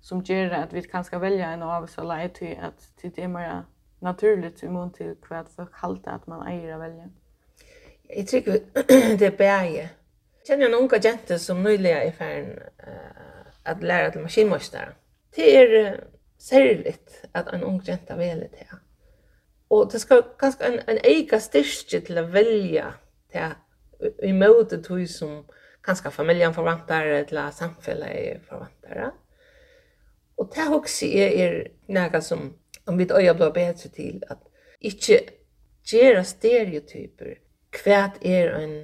som 0.01 0.21
gjør 0.21 0.51
at 0.53 0.73
vi 0.73 0.81
kan 0.81 1.03
skal 1.03 1.21
velge 1.21 1.45
en 1.53 1.63
av 1.63 1.83
oss 1.83 1.97
og 1.97 2.05
leie 2.05 2.27
til 2.27 2.57
at 2.59 2.89
det 3.01 3.17
er 3.17 3.27
mer 3.27 3.63
naturligt 4.05 4.63
i 4.63 4.67
mån 4.69 4.91
till 4.91 5.15
vad 5.29 5.47
folk 5.55 5.73
halter 5.73 6.11
att 6.11 6.27
man 6.27 6.47
äger 6.47 6.73
att 6.73 6.81
välja. 6.81 7.09
Jag 8.07 8.27
tycker 8.27 8.51
det 9.17 9.25
är 9.25 9.37
bäge. 9.37 9.89
Jag 10.37 10.47
känner 10.47 10.65
en 10.65 10.73
unga 10.73 10.97
jente 10.97 11.39
som 11.39 11.63
nyligen 11.63 11.97
är 11.97 12.11
färden 12.11 12.59
uh, 12.87 13.47
att 13.63 13.83
lära 13.83 14.11
till 14.11 14.21
maskinmästare. 14.21 14.89
Det 15.35 15.57
är 15.57 15.93
uh, 15.93 15.99
särligt 16.37 17.25
att 17.31 17.47
en 17.47 17.63
ung 17.63 17.81
jente 17.83 18.15
väljer 18.15 18.49
det. 18.51 18.67
Och 19.67 19.91
det 19.91 19.99
ska 19.99 20.21
ganska 20.37 20.65
en, 20.65 20.79
en 20.87 20.99
eka 21.03 21.39
styrke 21.39 22.01
till 22.01 22.17
att 22.17 22.29
välja 22.29 22.93
det 23.31 23.55
i 24.23 24.33
möte 24.33 24.77
tog 24.77 25.09
som 25.09 25.45
ganska 25.81 26.11
familjen 26.11 26.53
förväntar 26.53 27.05
eller 27.05 27.51
samhället 27.51 28.41
förväntar. 28.49 29.11
Och 30.35 30.51
det 30.55 30.75
också 30.75 31.05
är, 31.05 31.27
är 31.27 31.71
något 31.85 32.23
som 32.23 32.53
om 32.87 32.97
vi 32.97 33.07
øya 33.11 33.33
blir 33.33 33.49
bedre 33.49 33.89
til 33.89 34.21
at 34.29 34.37
ikke 34.81 35.19
gjøre 35.89 36.23
stereotyper 36.23 37.39
hva 37.75 38.03
er 38.21 38.53
en 38.59 38.75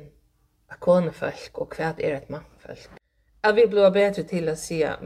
akonefolk 0.70 1.62
og 1.62 1.76
hva 1.78 1.94
er 2.00 2.18
et 2.18 2.30
mannfolk. 2.30 2.98
At 3.44 3.56
vi 3.56 3.66
blir 3.70 3.90
bedre 3.94 4.24
til 4.24 4.50
å 4.50 4.56
si 4.60 4.82
at 4.84 5.00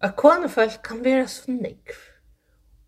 akonefolk 0.00 0.80
kan 0.84 1.02
være 1.04 1.26
så 1.28 1.52
nekv 1.52 1.96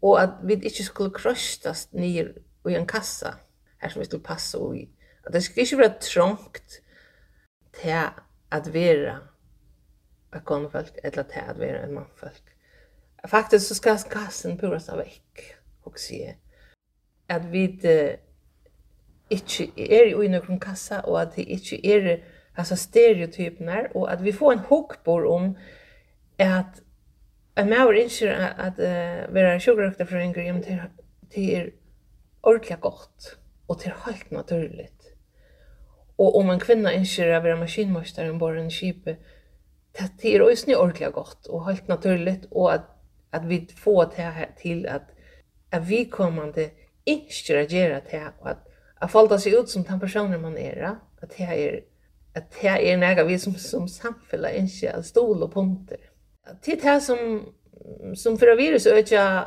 og 0.03 0.23
at 0.23 0.31
vi 0.43 0.57
ikke 0.65 0.85
skulle 0.85 1.15
krøstast 1.15 1.95
ned 1.95 2.35
i 2.69 2.75
en 2.77 2.87
kassa 2.87 3.35
her 3.81 3.89
som 3.89 4.01
vi 4.01 4.07
skulle 4.09 4.25
passe 4.25 4.59
i. 4.77 4.87
At 5.27 5.33
det 5.33 5.43
skulle 5.45 5.65
ikke 5.65 5.79
være 5.79 6.01
trångt 6.01 6.81
til 7.81 7.91
at 8.51 8.73
være 8.75 9.19
akonefolk 10.33 10.99
eller 11.05 11.23
til 11.23 11.41
at 11.41 11.59
være 11.59 11.85
en 11.85 11.95
mannfolk. 11.95 12.57
Faktiskt 13.29 13.69
så 13.69 13.75
ska 13.75 13.99
kassen 13.99 14.59
puras 14.59 14.89
av 14.89 14.99
veck 14.99 15.55
och 15.83 15.99
se 15.99 16.35
att 17.27 17.45
vi 17.45 17.67
det 17.67 18.17
inte 19.29 19.63
är 19.77 20.25
i 20.25 20.29
noen 20.29 20.61
kassa 20.61 21.01
och 21.01 21.21
att 21.21 21.37
det 21.37 21.43
ikke 21.43 21.81
är 21.83 22.25
alltså 22.57 22.77
stereotyper 22.77 23.91
och 23.95 24.13
att 24.13 24.21
vi 24.21 24.33
får 24.33 24.53
en 24.53 24.59
hookbor 24.59 25.25
om 25.25 25.59
att 26.39 26.83
en 27.55 27.71
mauer 27.71 27.93
inte 27.93 28.49
att 28.59 28.79
uh, 28.79 29.35
vi 29.35 29.41
er 29.41 29.61
sjukkerøkter 29.61 30.05
för 30.05 30.17
en 30.17 30.33
grym 30.33 30.63
till, 30.63 30.83
till 31.31 31.71
ordentligt 32.43 32.81
gott 32.81 33.37
och 33.67 33.79
till 33.79 33.93
helt 33.93 34.31
naturligt. 34.31 35.13
Och 36.17 36.39
om 36.39 36.51
en 36.51 36.61
kvinna 36.61 36.93
inte 36.93 37.37
att 37.37 37.45
er 37.45 37.57
maskinmøster 37.57 38.25
än 38.25 38.39
bara 38.39 38.61
en 38.61 38.71
det 40.23 40.35
er 40.35 40.43
også 40.43 40.77
ordentlig 40.77 41.13
gott 41.13 41.47
och 41.47 41.67
helt 41.67 41.89
naturligt 41.89 42.47
och 42.51 42.73
att 42.75 43.00
att 43.31 43.45
vi 43.45 43.69
får 43.77 44.13
det 44.17 44.49
till 44.57 44.87
att 44.87 45.11
att 45.71 45.87
vi 45.87 46.05
kommande 46.05 46.71
inte 47.05 47.33
reagerar 47.49 48.01
till 48.01 48.21
att 48.43 48.67
att 48.95 49.13
falta 49.13 49.39
sig 49.39 49.55
ut 49.55 49.69
som 49.69 49.83
den 49.83 50.01
personen 50.01 50.43
man 50.43 50.59
är 50.59 50.83
att 51.21 51.37
det 51.37 51.43
är 51.43 51.81
att 52.35 52.53
det 52.61 52.93
är 52.93 52.97
något 52.97 53.31
vi 53.31 53.39
som 53.39 53.55
som 53.55 53.89
samfälla 53.89 54.53
inte 54.53 54.93
att 54.93 55.07
stol 55.07 55.43
och 55.43 55.55
punkter 55.55 55.99
till 56.63 56.79
det 56.83 56.89
här 56.89 57.01
som 57.01 57.45
som 58.15 58.39
för 58.39 58.57
virus 58.57 58.87
öka 58.87 59.45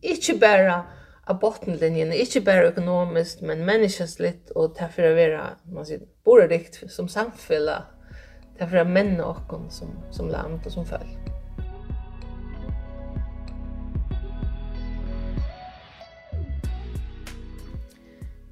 inte 0.00 0.34
bara 0.34 0.84
av 1.30 1.38
bottenlinjen, 1.40 2.12
ikke 2.12 2.42
bare 2.44 2.70
økonomisk, 2.72 3.42
men 3.46 3.64
menneskeslitt, 3.66 4.50
og 4.56 4.74
derfor 4.78 5.10
å 5.10 5.16
være, 5.18 5.42
man 5.70 5.86
sier, 5.86 6.02
borerikt 6.26 6.82
som 6.90 7.08
samfella, 7.10 7.84
derfor 8.58 8.82
å 8.82 8.88
menne 8.88 9.26
oss 9.26 9.78
som, 9.78 9.94
som 10.10 10.32
land 10.32 10.64
og 10.64 10.74
som 10.74 10.88
følge. 10.88 11.39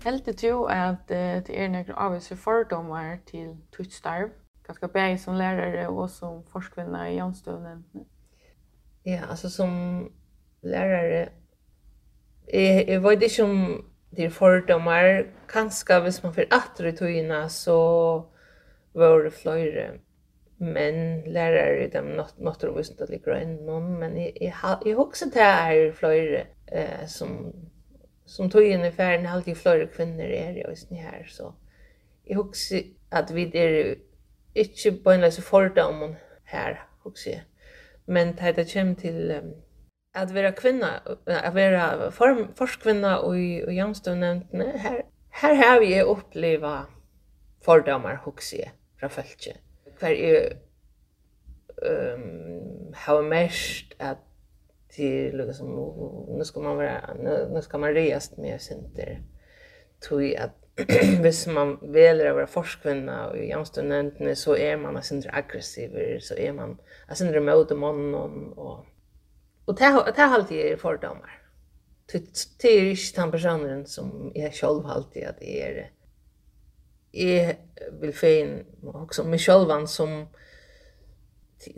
Heldig 0.05 0.35
du 0.43 0.65
at 0.71 1.09
det 1.09 1.55
er 1.59 1.69
nekker 1.69 1.97
avvise 1.99 2.37
fordommer 2.37 3.17
til 3.27 3.57
tutt 3.75 3.93
starv? 3.93 4.31
Ganske 4.67 4.89
bæg 4.89 5.19
som 5.21 5.35
lærere 5.35 5.89
og 5.89 6.11
som 6.11 6.43
forskvinner 6.53 7.05
i 7.05 7.17
Janstøvnen? 7.17 7.85
Ja, 9.07 9.25
altså 9.31 9.51
som 9.51 9.71
lærere, 10.63 11.29
jeg, 12.53 12.85
jeg 12.89 13.03
vet 13.03 13.23
ikke 13.23 13.45
om 13.45 13.85
det 14.17 14.25
er 14.25 14.31
fordommer. 14.31 15.23
kanskje 15.49 16.01
hvis 16.01 16.23
man 16.23 16.35
får 16.35 16.45
atter 16.51 16.87
i 16.89 16.97
togene, 16.97 17.49
så 17.49 17.79
var 18.95 19.19
det 19.19 19.33
flere 19.33 19.91
men 20.59 21.23
lärare 21.27 21.85
i 21.87 21.91
dem 21.91 22.05
not 22.05 22.35
not 22.39 22.59
to 22.61 22.73
wissen 22.75 22.97
that 22.97 23.11
like 23.11 23.47
men 24.01 24.17
i 24.17 24.53
i 24.87 24.93
hugsa 24.93 25.27
det 25.27 25.43
er 25.43 25.93
fløyre 25.93 26.47
eh 26.73 27.07
som 27.07 27.53
som 28.29 28.51
tog 28.51 28.63
in 28.63 28.85
i 28.85 28.91
färden 28.91 29.27
alltid 29.27 29.57
flera 29.57 29.87
kvinnor 29.87 30.25
är 30.25 30.53
det 30.55 30.61
just 30.61 30.91
ni 30.91 30.97
här 30.97 31.27
så 31.29 31.55
jag 32.25 32.37
husar 32.37 32.83
att 33.11 33.31
vi 33.31 33.59
är 33.59 33.99
inte 34.55 34.93
på 34.93 35.11
en 35.11 35.21
läs 35.21 35.39
fördom 35.45 36.15
här 36.45 36.83
husar 37.05 37.41
men 38.05 38.37
det 38.37 38.53
det 38.53 38.73
kommer 38.73 38.95
till 38.95 39.31
um, 39.31 39.55
att 40.15 40.31
vara 40.31 40.53
kvinna 40.53 40.91
att 41.27 41.55
vara 41.55 42.11
form 42.11 42.55
forskvinna 42.55 43.19
och 43.19 43.35
och 43.67 43.73
jämställdhetsnämnden 43.73 44.79
här 44.79 45.03
här 45.31 45.55
har 45.55 45.81
vi 45.81 46.03
uppleva 46.03 46.87
fördomar 47.65 48.21
husar 48.25 48.71
från 48.99 49.11
fältet 49.11 49.57
kvar 49.99 50.11
är 50.11 50.53
ehm 51.83 52.23
um, 52.23 52.95
har 52.95 53.23
mest 53.23 53.93
att 53.99 54.28
till 54.89 55.37
liksom 55.37 55.67
nu 56.39 56.45
ska 56.45 56.61
man 56.61 56.77
vara 56.77 57.15
nu, 57.15 57.49
nu 57.53 57.63
ska 57.63 57.79
man 57.79 57.95
resa 57.95 58.35
med 58.37 58.61
center 58.61 59.23
tog 60.01 60.35
att 60.35 60.55
hvis 61.21 61.47
man 61.47 61.79
väljer 61.83 62.27
att 62.27 62.35
vara 62.35 62.47
forskvinna 62.47 63.29
och 63.29 63.39
jämställdheten 63.39 64.37
så 64.37 64.57
är 64.57 64.77
man 64.77 64.97
alltså 64.97 65.15
inte 65.15 65.31
aggressiv 65.33 66.19
så 66.21 66.35
är 66.35 66.53
man 66.53 66.79
alltså 67.09 67.25
inte 67.25 67.41
mot 67.41 67.71
mannen 67.79 68.53
och 68.53 68.87
och 69.65 69.75
det 69.75 69.85
det 70.17 70.23
har 70.23 70.35
alltid 70.35 70.59
är 70.59 70.77
fördomar. 70.77 71.43
till 72.07 72.71
är 72.71 72.81
ju 72.81 72.91
inte 72.91 73.21
den 73.21 73.31
personen 73.31 73.87
som 73.87 74.33
jag 74.35 74.55
själv 74.55 74.87
alltid 74.87 75.25
att 75.25 75.39
det 75.39 75.63
är 75.63 75.91
jag 77.11 77.57
vill 78.01 78.15
fin 78.15 78.65
också 78.83 79.25
mig 79.25 79.39
självan 79.39 79.89
som 79.89 80.27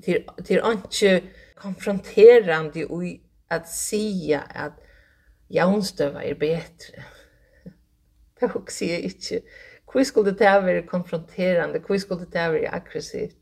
till 0.03 0.25
till 0.45 0.61
inte 0.61 1.23
konfronterande 1.61 2.81
i 2.81 3.21
att 3.49 3.69
säga 3.69 4.41
att 4.41 4.81
Jaunstøva 5.51 6.23
er 6.25 6.35
betre. 6.35 7.03
det 8.41 8.51
husker 8.55 8.87
jeg 8.87 9.01
ikke. 9.01 9.41
Hvor 9.93 10.03
skulle 10.03 10.31
det 10.31 10.41
være 10.65 10.87
konfronterande? 10.87 11.79
Hvor 11.79 11.99
skulle 11.99 12.25
det 12.25 12.35
være 12.35 12.75
aggressivt? 12.75 13.37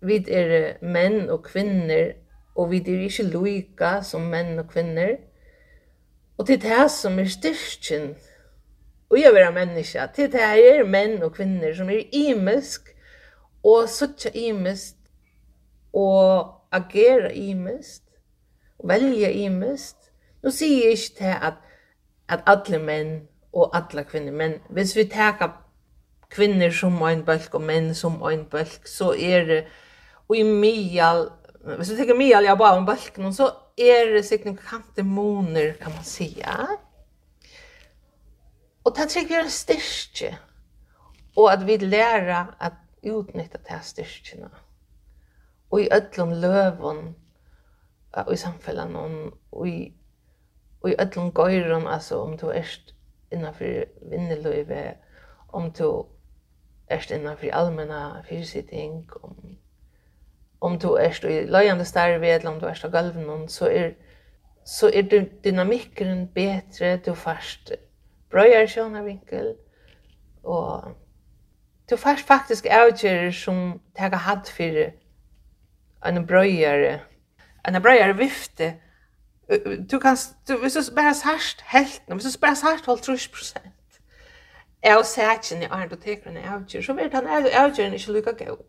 Vi 0.00 0.24
er 0.28 0.76
menn 0.82 1.30
og 1.30 1.42
kvinner, 1.44 2.12
og 2.54 2.70
vi 2.70 2.76
er 2.76 3.02
ikke 3.08 3.22
loika 3.22 4.02
som 4.02 4.30
menn 4.30 4.58
og 4.58 4.68
kvinner. 4.70 5.16
Og 6.38 6.46
det 6.46 6.64
er 6.64 6.68
det 6.68 6.90
som 6.90 7.18
er 7.18 7.24
styrkjen. 7.24 8.14
Og 9.10 9.20
jeg 9.20 9.34
være 9.34 9.52
menneske. 9.52 9.98
Det 10.16 10.24
är 10.24 10.30
det 10.30 10.42
er 10.42 10.84
menn 10.84 11.22
og 11.22 11.34
kvinner 11.34 11.74
som 11.74 11.90
er 11.90 12.02
imisk, 12.12 12.94
og 13.64 13.88
suttja 13.88 14.30
imisk, 14.34 14.94
og 15.92 16.55
agera 16.72 17.30
imist, 17.32 18.02
og 18.78 18.88
velja 18.88 19.30
imist. 19.30 20.10
Nu 20.42 20.50
sier 20.50 20.84
jeg 20.84 20.98
ikke 20.98 21.16
til 21.18 21.32
at, 21.48 21.60
at 22.28 22.44
alle 22.46 22.78
menn 22.82 23.14
og 23.52 23.76
alle 23.76 24.04
kvinner, 24.04 24.32
men 24.32 24.58
hvis 24.68 24.96
vi 24.96 25.06
tar 25.10 25.62
kvinner 26.30 26.70
som 26.74 26.98
ein 27.06 27.24
bølg 27.24 27.54
og 27.54 27.62
menn 27.62 27.94
som 27.94 28.18
ein 28.28 28.44
bølg, 28.50 28.88
så 28.88 29.12
er 29.14 29.46
det, 29.48 29.60
og 30.28 30.36
i 30.36 30.42
mial, 30.42 31.30
hvis 31.76 31.92
vi 31.92 31.96
tar 31.96 32.18
mial, 32.18 32.44
ja, 32.44 32.54
bare 32.54 32.78
en 32.78 32.88
bølg, 32.88 33.32
så 33.34 33.50
er 33.78 34.12
det 34.14 34.24
signifikante 34.26 35.02
moner, 35.02 35.72
kan 35.80 35.94
man 35.94 36.04
sija. 36.04 36.66
Og 38.84 38.94
det 38.96 39.08
trygg 39.10 39.32
er 39.32 39.46
en 39.46 39.50
styrke, 39.50 40.36
og 41.36 41.52
at 41.52 41.66
vi 41.66 41.76
lærer 41.76 42.54
at 42.60 42.78
utnytta 43.06 43.58
det 43.66 43.82
styrkene. 43.82 44.46
Mm 44.46 44.65
og 45.76 45.82
i 45.82 45.88
öllum 45.92 46.32
lövun 46.32 47.14
og 48.12 48.32
i 48.32 48.36
samfellan 48.36 48.96
og 49.52 49.68
i 49.68 49.94
og 50.80 50.90
i 50.90 50.94
öllum 50.94 51.32
gøyrum 51.32 51.86
altså 51.86 52.22
om 52.22 52.36
du 52.38 52.50
erst 52.50 52.94
innanfyr 53.32 53.84
vinneløyve 54.10 54.94
om 55.48 55.70
du 55.72 56.06
erst 56.90 57.10
innanfyr 57.10 57.52
allmenna 57.52 58.22
fyrsitting 58.28 59.10
om 59.22 59.36
om 60.60 60.78
du 60.78 60.96
erst 60.96 61.24
i 61.24 61.44
løyande 61.44 61.84
starve 61.84 62.26
eller 62.26 62.50
om 62.50 62.60
du 62.60 62.66
erst 62.66 62.84
av 62.84 62.90
galven 62.90 63.48
så 63.48 63.68
er 63.68 63.90
så 64.64 64.90
er 64.94 65.02
dynamikken 65.44 66.28
betre 66.34 66.96
du 66.96 67.14
fast 67.14 67.72
brøyar 68.30 68.66
sjånavinkel 68.66 69.54
og 70.44 70.94
du 71.90 71.96
fast 71.96 72.26
faktisk 72.26 72.66
avgjører 72.66 73.30
som 73.30 73.80
tega 73.98 74.16
hatt 74.16 74.48
fyrir 74.48 74.94
en 76.04 76.26
bröjare 76.26 77.00
en 77.64 77.82
bröjare 77.82 78.12
vifte 78.12 78.74
du 79.90 79.98
kan 80.00 80.16
du 80.48 80.56
hvis 80.58 80.74
du 80.74 80.94
bare 80.94 81.06
har 81.06 81.14
särskilt 81.14 81.60
helt 81.60 82.02
hvis 82.08 82.34
du 82.34 82.40
bara 82.40 82.54
särskilt 82.54 82.86
håll 82.86 82.98
30% 82.98 83.58
Jag 84.86 85.06
säger 85.06 85.54
inte 85.54 85.68
att 85.68 85.90
du 85.90 85.96
teker 85.96 86.30
en 86.30 86.54
avgör, 86.54 86.82
så 86.82 86.92
vet 86.92 87.12
han 87.12 87.26
avgjøren 87.26 87.64
avgören 87.64 87.94
inte 87.94 88.12
lika 88.12 88.32
god. 88.32 88.64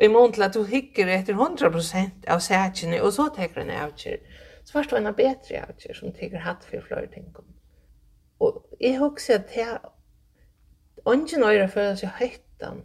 I 0.00 0.08
mån 0.08 0.32
til 0.32 0.42
at 0.42 0.54
du 0.54 0.64
hikker 0.64 1.06
etter 1.06 1.34
100% 1.34 2.26
av 2.26 2.40
säkene, 2.40 3.02
og 3.02 3.12
så 3.12 3.28
teker 3.36 3.60
en 3.60 3.70
avgjer, 3.70 4.16
så 4.64 4.78
var 4.78 4.82
det 4.82 4.98
en 4.98 5.14
bedre 5.14 5.60
avgjør 5.68 5.94
som 5.94 6.12
teker 6.12 6.38
hatt 6.38 6.64
for 6.64 6.82
flere 6.88 7.06
ting. 7.06 7.36
Og 8.40 8.66
jeg 8.80 8.98
husker 8.98 9.34
at 9.34 9.56
jeg, 9.56 9.78
ungen 11.06 11.44
øyre 11.44 11.68
føler 11.68 11.94
seg 11.94 12.10
høytan 12.18 12.82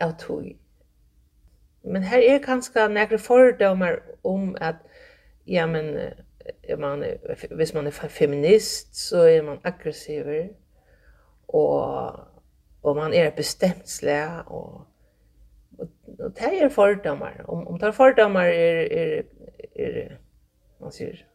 av 0.00 0.16
tog, 0.18 0.48
men 1.86 2.02
här 2.02 2.18
är 2.18 2.38
kanske 2.38 2.88
nekre 2.88 3.18
fördomar 3.18 4.02
om 4.22 4.56
att 4.60 4.76
ja 5.44 5.66
men 5.66 5.98
er 6.62 6.76
man 6.76 7.04
hvis 7.50 7.74
man 7.74 7.86
är 7.86 7.90
feminist 7.90 8.94
så 8.94 9.22
är 9.22 9.42
man 9.42 9.58
aggressiv 9.62 10.48
och 11.46 12.10
og 12.82 12.96
man 12.96 13.14
är 13.14 13.42
slag, 13.84 14.44
og, 14.46 14.86
och 15.78 15.88
og 16.18 16.34
det 16.34 16.42
er 16.42 16.64
är 16.64 16.68
fördomar 16.68 17.44
om 17.48 17.68
om 17.68 17.78
det 17.78 17.86
er 17.86 17.92
fördomar 17.92 18.46
är 18.46 18.88
är 18.92 19.22
er, 19.74 20.18
man 20.80 20.92
säger 20.92 21.26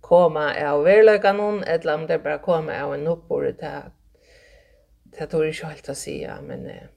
komma 0.00 0.54
av 0.66 0.84
verlöka 0.84 1.32
noen, 1.32 1.64
eller 1.64 1.94
om 1.94 2.06
det 2.06 2.18
bara 2.18 2.38
komma 2.38 2.82
av 2.82 2.94
en 2.94 3.06
oppbord, 3.06 3.44
det 3.44 3.66
här 3.66 3.90
det 5.04 5.26
tror 5.26 5.46
jag 5.46 5.68
helt 5.68 5.88
å 5.88 5.94
si, 5.94 6.28
men 6.42 6.66
eh, 6.66 6.88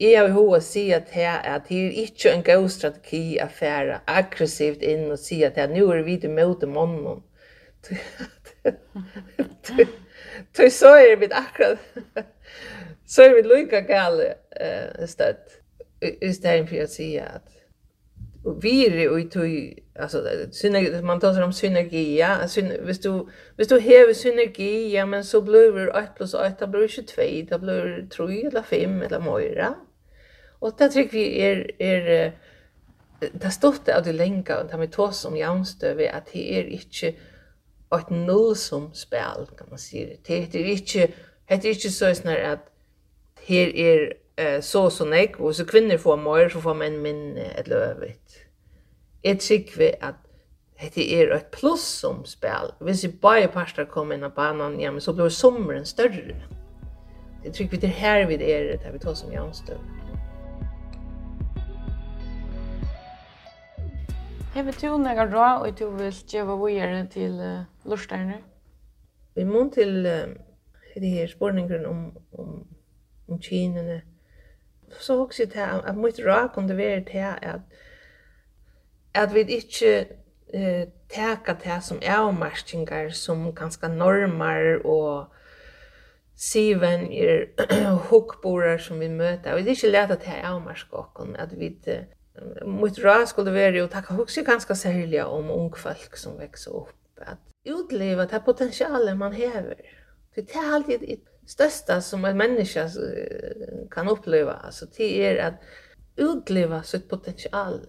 Jeg 0.00 0.14
har 0.20 0.28
hva 0.30 0.58
å 0.58 0.60
si 0.62 0.92
at 0.94 1.08
her 1.10 1.40
at 1.42 1.68
det 1.68 1.78
er 1.88 1.96
ikke 2.04 2.30
en 2.30 2.44
god 2.46 2.68
strategi 2.70 3.38
å 3.42 3.48
fære 3.50 4.00
aggressivt 4.06 4.82
inn 4.86 5.08
og 5.10 5.18
si 5.18 5.40
at 5.42 5.58
her 5.58 5.72
nå 5.72 5.88
er 5.90 6.04
vi 6.06 6.14
til 6.22 6.30
møte 6.30 6.66
månen. 6.70 7.24
Tøy 10.54 10.68
så 10.70 10.94
er 11.02 11.16
vi 11.18 11.26
akkurat 11.34 11.78
så 13.08 13.24
er 13.24 13.34
vi 13.34 13.42
lykka 13.42 13.80
gale 13.88 14.34
eh 14.60 15.06
stött. 15.06 15.62
Istället 16.20 16.68
för 16.68 16.82
att 16.82 16.90
säga 16.90 17.24
att 17.26 17.48
och 18.44 18.64
vi 18.64 18.86
är 18.86 19.08
och 19.08 19.30
tog 19.30 19.78
alltså 19.98 20.24
synergi 20.52 21.02
man 21.02 21.20
tar 21.20 21.42
om 21.42 21.52
synergi 21.52 22.18
ja 22.18 22.48
Syn, 22.48 22.72
hvis 22.84 22.98
du 22.98 23.28
hvis 23.56 23.68
du 23.68 23.78
hever 23.78 24.12
synergi 24.12 24.92
ja 24.92 25.06
men 25.06 25.24
så 25.24 25.40
blir 25.40 25.72
det 25.72 25.90
1 25.98 26.14
plus 26.16 26.34
1 26.34 26.60
det 26.60 26.70
blir 26.70 26.88
22 26.88 27.46
det 27.50 27.60
blir 27.60 28.08
3 28.10 28.46
eller 28.46 28.62
5 28.62 29.02
eller 29.02 29.18
mer 29.18 29.74
Og 30.60 30.74
det 30.78 30.92
tror 30.92 31.10
vi 31.12 31.24
er, 31.40 31.64
er 31.80 32.32
det 33.20 33.52
stått 33.52 33.88
av 33.88 34.04
det 34.04 34.14
lenge, 34.14 34.56
og 34.56 34.70
det 34.70 34.78
med 34.78 34.88
vi 34.88 34.94
tås 34.94 35.24
om 35.24 35.36
jævnstøve, 35.36 36.08
at 36.08 36.30
det 36.32 36.44
er 36.58 36.70
ikke 36.78 37.14
et 37.94 38.10
nullsom 38.10 38.90
spel, 38.94 39.48
kan 39.58 39.66
man 39.70 39.78
si 39.78 40.04
det. 40.04 40.18
Det 40.26 40.36
inte 40.36 40.58
ikke, 40.58 41.12
det 41.48 41.64
er 41.64 41.68
ikke 41.68 41.90
så 41.90 42.14
snar 42.14 42.36
at 42.36 42.58
det 43.48 43.80
er 43.80 44.12
eh, 44.36 44.62
så 44.62 44.90
så 44.90 45.04
nek, 45.04 45.40
og 45.40 45.54
så 45.54 45.64
kvinner 45.64 45.96
får 45.96 46.16
mer, 46.16 46.48
så 46.48 46.60
får 46.60 46.74
menn 46.74 46.98
minne 47.02 47.48
et 47.58 47.68
løvet. 47.68 48.44
Jeg 49.24 49.38
tror 49.38 49.78
vi 49.78 49.92
at 50.02 50.14
det 50.94 51.20
er 51.20 51.34
et 51.34 51.46
pluss 51.46 51.82
som 51.82 52.24
spel. 52.24 52.70
Hvis 52.80 53.04
vi 53.04 53.08
bare 53.22 53.48
parster 53.48 53.84
kommer 53.84 54.14
inn 54.14 54.24
av 54.24 54.36
banan, 54.36 54.80
ja, 54.80 54.90
men 54.90 55.00
så 55.00 55.12
blir 55.12 55.28
sommeren 55.28 55.86
større. 55.86 56.36
Jeg 57.44 57.54
tror 57.54 57.66
vi 57.70 57.76
det 57.76 57.90
her 57.90 58.26
vi 58.26 58.34
er, 58.34 58.76
det 58.76 58.92
vi 58.92 58.98
tar 58.98 59.14
som 59.14 59.32
jævnstøve. 59.32 60.07
Hever 64.54 64.72
du 64.80 64.98
nega 64.98 65.24
råd 65.28 65.66
og 65.66 65.78
du 65.78 65.90
vil 65.96 66.12
djeva 66.30 66.54
vujere 66.58 67.06
til 67.12 67.34
uh, 67.40 67.88
lortarne? 67.88 68.40
Vi 69.34 69.44
må 69.44 69.70
til 69.74 70.06
uh, 70.06 70.34
det 70.94 71.10
her 71.10 71.26
spurningren 71.26 71.86
om, 71.86 72.16
om, 72.38 72.66
om 73.28 73.38
kinene. 73.40 74.02
Så 75.00 75.16
hokser 75.16 75.44
jeg 75.44 75.52
til 75.52 75.60
at 75.90 75.96
mitt 75.96 76.20
råd 76.26 76.48
kunne 76.54 76.76
være 76.76 77.04
til 77.04 77.18
at 77.42 77.60
at 79.14 79.34
vi 79.34 79.40
ikke 79.40 80.06
eh, 80.54 80.86
teka 81.10 81.52
det 81.64 81.82
som 81.84 82.00
avmarskingar, 82.02 83.10
som 83.10 83.54
ganske 83.54 83.88
normar 83.88 84.80
og 84.84 85.26
siven 86.36 87.12
er 87.12 87.46
hukkborar 88.10 88.78
som 88.78 89.00
vi 89.00 89.08
møter. 89.08 89.54
Vi 89.54 89.60
er 89.60 89.74
ikke 89.74 89.90
leta 89.90 90.14
til 90.14 90.42
avmarsk 90.42 90.86
okken, 90.92 91.36
at 91.36 91.58
vi 91.58 91.74
mitt 92.64 92.98
råd 92.98 93.28
skulle 93.28 93.50
vara 93.50 93.84
att 93.84 93.90
tacka 93.90 94.20
också 94.20 94.42
ganska 94.42 94.74
särskilt 94.74 95.24
om 95.24 95.50
ung 95.50 95.72
folk 95.72 96.16
som 96.16 96.38
växer 96.38 96.76
upp. 96.76 97.20
Att 97.20 97.38
utleva 97.64 98.26
det 98.26 98.40
potentialen 98.40 99.18
man 99.18 99.32
häver. 99.32 99.74
Det 100.34 100.54
är 100.54 100.74
alltid 100.74 101.00
det 101.00 101.48
största 101.48 102.00
som 102.00 102.24
en 102.24 102.36
människa 102.36 102.90
kan 103.90 104.08
uppleva. 104.08 104.52
Alltså 104.52 104.86
det 104.96 105.26
är 105.26 105.46
att 105.46 105.54
utleva 106.16 106.82
sitt 106.82 107.08
potential. 107.08 107.80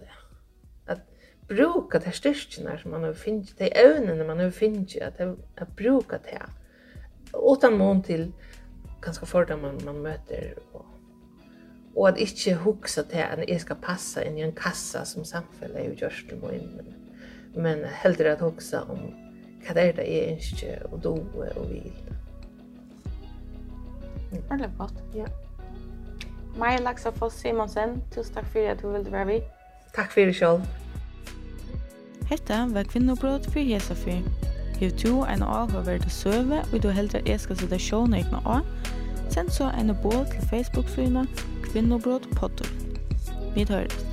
Att 0.86 1.00
bruka 1.48 1.98
de 1.98 2.12
styrkorna 2.12 2.78
som 2.78 2.90
man 2.90 3.02
har 3.02 3.14
finnit, 3.14 3.58
de 3.58 3.72
ögonen 3.74 4.26
man 4.26 4.38
har 4.38 4.50
finnit, 4.50 5.02
att, 5.02 5.20
att 5.56 5.76
bruka 5.76 6.18
det. 6.24 6.42
Utan 7.52 7.78
mån 7.78 8.02
till 8.02 8.32
ganska 9.00 9.26
fördomar 9.26 9.74
man 9.84 10.02
möter 10.02 10.58
och 10.72 10.84
og 11.96 12.08
at 12.08 12.20
ikkje 12.22 12.54
hugsa 12.62 13.02
til 13.10 13.24
at 13.24 13.42
eg 13.46 13.60
skal 13.60 13.78
passa 13.82 14.22
inn 14.26 14.38
i 14.38 14.44
en 14.46 14.54
kassa 14.56 15.04
som 15.08 15.26
samfellet 15.26 15.80
er 15.80 15.88
jo 15.90 15.98
gjørst 16.04 16.30
til 16.30 16.38
min, 16.42 16.70
men, 16.76 16.94
men 17.54 17.84
heller 18.02 18.32
at 18.34 18.44
hugsa 18.44 18.84
om 18.88 19.10
hva 19.60 19.76
det 19.76 19.86
er 19.88 19.96
det 19.98 20.08
jeg 20.08 20.34
ønsker 20.34 20.86
og 20.88 21.02
doe 21.04 21.48
og 21.56 21.70
vil. 21.70 21.92
Mm. 24.30 24.42
Veldig 24.50 24.70
flott. 24.76 25.00
Ja. 25.14 25.26
Maja 26.56 26.80
Laksa 26.80 27.10
Foss 27.10 27.34
Simonsen, 27.34 28.02
tusen 28.14 28.34
takk 28.34 28.46
for 28.52 28.70
at 28.70 28.82
du 28.82 28.90
ville 28.90 29.12
være 29.12 29.26
vi. 29.26 29.40
Takk 29.94 30.12
for 30.12 30.20
det 30.20 30.36
selv. 30.36 30.62
Hetta 32.30 32.66
var 32.70 32.82
kvinnobrot 32.82 33.46
for 33.50 33.58
Hesafyr. 33.58 34.22
Hiv 34.78 34.90
to 34.90 35.24
en 35.24 35.42
avhøverd 35.42 36.08
søve, 36.08 36.62
og 36.72 36.82
du 36.82 36.88
heldur 36.88 37.20
jeg 37.26 37.40
skal 37.40 37.58
sitte 37.58 37.78
sjånøygne 37.78 38.40
av, 38.46 38.62
Send 39.30 39.50
så 39.50 39.70
en 39.80 39.96
båd 40.02 40.26
til 40.32 40.48
Facebook-synet 40.48 41.28
Kvinnobrot 41.64 42.22
Potter. 42.36 42.66
Vi 43.54 43.66
høres. 43.68 44.09